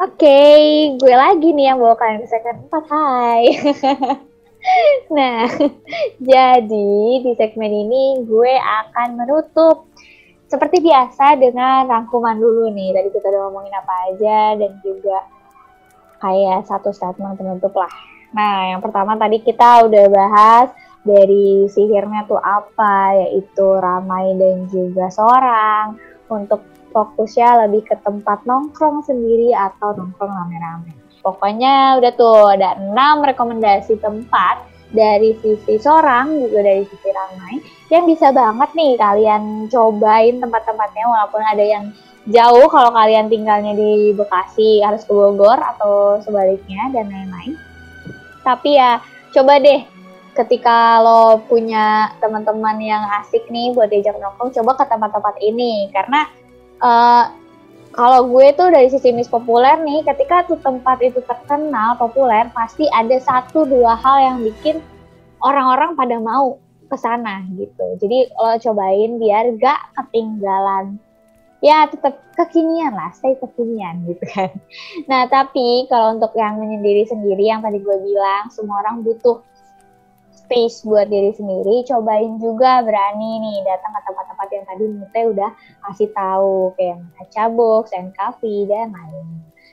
[0.00, 0.60] Oke, okay,
[0.96, 2.86] gue lagi nih yang bawa kalian ke segmen 4.
[2.86, 3.42] Hai.
[5.16, 5.44] nah,
[6.30, 6.94] jadi
[7.26, 9.90] di segmen ini gue akan menutup
[10.46, 12.94] seperti biasa dengan rangkuman dulu nih.
[12.94, 15.18] Tadi kita udah ngomongin apa aja dan juga
[16.22, 17.90] kayak satu statement penutup lah
[18.30, 20.68] Nah, yang pertama tadi kita udah bahas
[21.02, 25.98] dari sihirnya tuh apa, yaitu ramai dan juga seorang.
[26.30, 26.62] Untuk
[26.94, 30.94] fokusnya lebih ke tempat nongkrong sendiri atau nongkrong rame-rame.
[31.20, 37.62] Pokoknya udah tuh ada enam rekomendasi tempat dari sisi seorang juga dari sisi ramai
[37.94, 41.94] yang bisa banget nih kalian cobain tempat-tempatnya walaupun ada yang
[42.26, 47.54] jauh kalau kalian tinggalnya di Bekasi harus ke Bogor atau sebaliknya dan lain-lain
[48.42, 49.84] tapi ya coba deh
[50.34, 55.90] ketika lo punya teman-teman yang asik nih buat diajak nongkrong coba ke tempat-tempat ini.
[55.90, 56.20] Karena
[56.80, 57.24] uh,
[57.90, 62.86] kalau gue tuh dari sisi mis populer nih ketika tuh tempat itu terkenal populer pasti
[62.94, 64.78] ada satu dua hal yang bikin
[65.42, 67.86] orang-orang pada mau ke sana gitu.
[67.98, 70.98] Jadi lo cobain biar gak ketinggalan
[71.60, 74.50] ya tetap kekinian lah, stay kekinian gitu kan.
[75.06, 79.44] Nah tapi kalau untuk yang menyendiri sendiri yang tadi gue bilang semua orang butuh
[80.32, 85.50] space buat diri sendiri, cobain juga berani nih datang ke tempat-tempat yang tadi Mute udah
[85.86, 89.26] kasih tahu kayak Maca Box, and Coffee dan lain.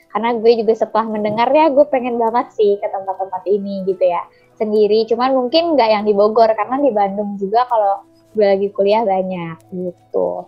[0.08, 4.22] Karena gue juga setelah mendengar ya gue pengen banget sih ke tempat-tempat ini gitu ya
[4.54, 5.02] sendiri.
[5.10, 8.06] Cuman mungkin nggak yang di Bogor karena di Bandung juga kalau
[8.38, 10.46] gue lagi kuliah banyak gitu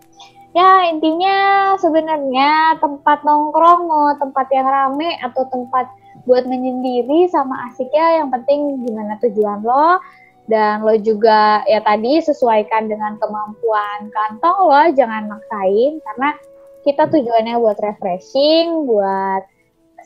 [0.50, 1.36] ya intinya
[1.78, 5.86] sebenarnya tempat nongkrong mau tempat yang rame atau tempat
[6.28, 9.98] buat menyendiri sama asiknya yang penting gimana tujuan lo.
[10.50, 16.34] Dan lo juga ya tadi sesuaikan dengan kemampuan kantong lo jangan maksain karena
[16.82, 19.46] kita tujuannya buat refreshing buat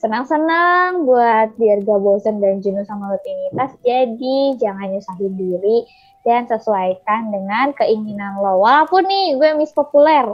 [0.04, 3.72] senang-senang buat biar gak bosan dan jenuh sama rutinitas.
[3.80, 5.88] Jadi jangan nyusahin diri
[6.24, 8.64] dan sesuaikan dengan keinginan lo.
[8.64, 10.24] Walaupun nih gue miss populer,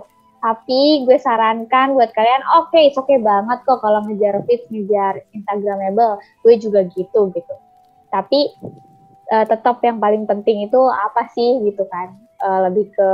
[0.41, 5.21] tapi gue sarankan buat kalian, oke, okay, oke okay banget kok kalau ngejar fit, ngejar
[5.37, 6.23] Instagramable.
[6.47, 7.55] Gue juga gitu gitu.
[8.09, 8.55] Tapi
[9.35, 12.17] uh, tetap yang paling penting itu apa sih gitu kan?
[12.41, 13.11] Uh, lebih ke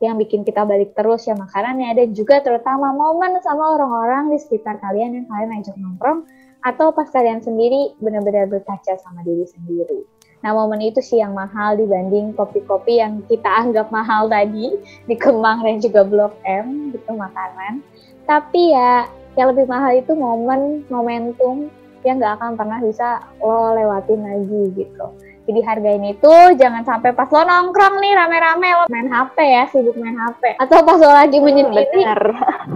[0.00, 4.76] yang bikin kita balik terus ya makanannya dan juga terutama momen sama orang-orang di sekitar
[4.76, 6.28] kalian yang kalian ajak nongkrong
[6.60, 10.15] atau pas kalian sendiri benar-benar berkaca sama diri sendiri.
[10.44, 14.76] Nah, momen itu sih yang mahal dibanding kopi-kopi yang kita anggap mahal tadi
[15.08, 17.80] di Kemang dan juga Blok M gitu makanan.
[18.28, 21.68] Tapi ya yang lebih mahal itu momen, momentum
[22.04, 25.06] yang gak akan pernah bisa lo lewatin lagi gitu.
[25.46, 29.94] Jadi hargain itu jangan sampai pas lo nongkrong nih rame-rame lo main HP ya, sibuk
[29.94, 30.58] main HP.
[30.58, 31.86] Atau pas lo lagi menyendiri.
[31.94, 32.22] Bener.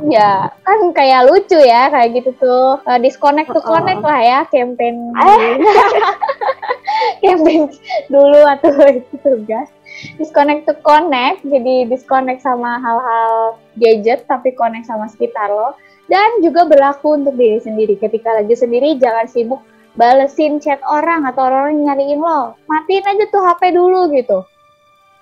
[0.09, 2.81] Ya, kan kayak lucu ya kayak gitu tuh.
[2.89, 4.09] Uh, disconnect to connect oh.
[4.09, 5.13] lah ya campaign.
[5.13, 5.61] Eh.
[7.23, 7.69] campaign
[8.09, 8.71] dulu atau
[9.03, 9.69] itu tugas.
[10.17, 15.77] Disconnect to connect, jadi disconnect sama hal-hal gadget tapi connect sama sekitar lo.
[16.09, 18.01] Dan juga berlaku untuk diri sendiri.
[18.01, 19.61] Ketika lagi sendiri jangan sibuk
[19.99, 24.47] balesin chat orang atau orang nyariin lo matiin aja tuh HP dulu gitu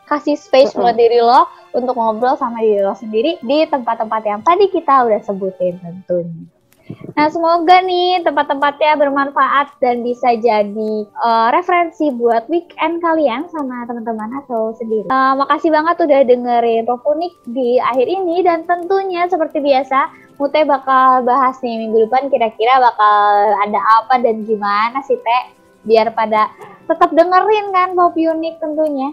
[0.08, 1.44] kasih space buat diri lo
[1.76, 6.48] untuk ngobrol sama diri lo sendiri di tempat-tempat yang tadi kita udah sebutin tentunya.
[6.88, 14.40] Nah, semoga nih tempat-tempatnya bermanfaat dan bisa jadi uh, referensi buat weekend kalian sama teman-teman
[14.44, 15.04] atau sendiri.
[15.12, 21.26] Uh, makasih banget udah dengerin Rofunik di akhir ini dan tentunya seperti biasa Mute bakal
[21.26, 25.44] bahas nih minggu depan kira-kira bakal ada apa dan gimana sih Teh
[25.82, 26.46] biar pada
[26.88, 29.10] tetap dengerin kan Pop Unik tentunya.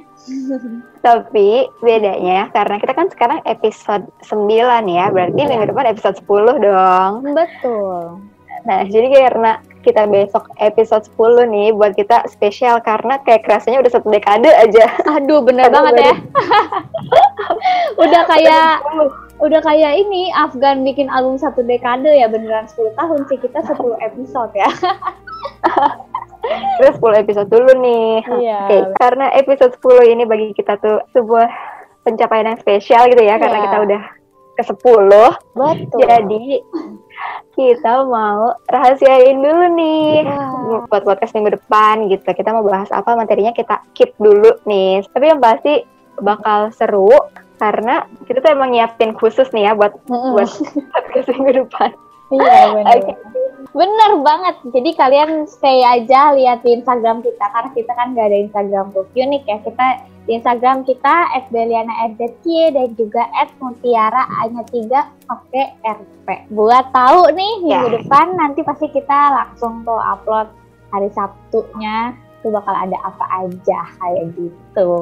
[1.06, 4.50] Tapi bedanya karena kita kan sekarang episode 9
[4.86, 5.48] ya, berarti ya.
[5.50, 7.12] minggu depan episode 10 dong.
[7.34, 8.22] Betul.
[8.66, 13.92] Nah, jadi karena kita besok episode 10 nih buat kita spesial karena kayak kerasanya udah
[13.94, 14.90] satu dekade aja.
[15.22, 16.14] Aduh, bener Aduh, banget ya.
[18.04, 18.82] udah kayak
[19.36, 23.76] udah kayak ini Afgan bikin album satu dekade ya beneran 10 tahun sih kita 10
[24.08, 24.70] episode ya.
[26.80, 28.24] Terus 10 episode dulu nih.
[28.42, 28.60] Iya.
[28.70, 28.82] Okay.
[29.02, 31.48] Karena episode 10 ini bagi kita tuh sebuah
[32.06, 33.42] pencapaian yang spesial gitu ya, iya.
[33.42, 34.02] karena kita udah
[34.56, 34.78] ke 10.
[35.58, 36.00] Betul.
[36.06, 36.44] Jadi
[37.56, 40.86] kita mau rahasiain dulu nih wow.
[40.88, 42.24] buat podcast minggu depan gitu.
[42.24, 45.04] Kita mau bahas apa materinya kita keep dulu nih.
[45.12, 45.84] Tapi yang pasti
[46.24, 47.12] bakal seru
[47.56, 50.32] karena kita tuh emang nyiapin khusus nih ya buat mm -hmm.
[50.36, 50.50] buat
[50.94, 51.90] podcast minggu depan.
[52.34, 52.96] Iya benar.
[53.00, 53.16] Okay.
[53.76, 54.56] Bener banget.
[54.72, 59.12] Jadi kalian stay aja lihat di Instagram kita karena kita kan gak ada Instagram book
[59.14, 59.58] unik ya.
[59.62, 59.86] Kita
[60.26, 61.16] di Instagram kita
[61.54, 63.30] @beliana_rzky dan juga
[63.62, 66.28] @mutiara hanya tiga pakai RP.
[66.56, 67.96] Buat tahu nih minggu ya.
[68.02, 70.50] depan nanti pasti kita langsung tuh upload
[70.90, 74.94] hari Sabtunya itu bakal ada apa aja kayak gitu.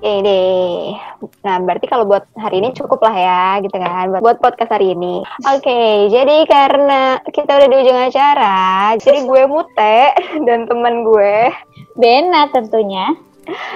[0.00, 0.96] Oke deh.
[1.44, 4.96] Nah berarti kalau buat hari ini cukup lah ya gitu kan buat, buat podcast hari
[4.96, 5.20] ini.
[5.44, 9.96] Oke okay, jadi karena kita udah di ujung acara, jadi gue Mute
[10.48, 11.52] dan teman gue
[11.92, 13.12] Bena tentunya.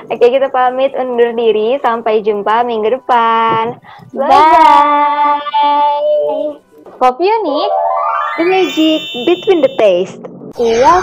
[0.09, 3.77] Oke kita pamit undur diri sampai jumpa minggu depan.
[4.17, 4.33] Bye.
[5.53, 6.57] Bye.
[6.97, 7.77] Pop Unique,
[8.41, 10.25] the magic between the taste.
[10.57, 11.03] Iya,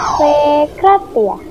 [0.74, 1.49] Kratia.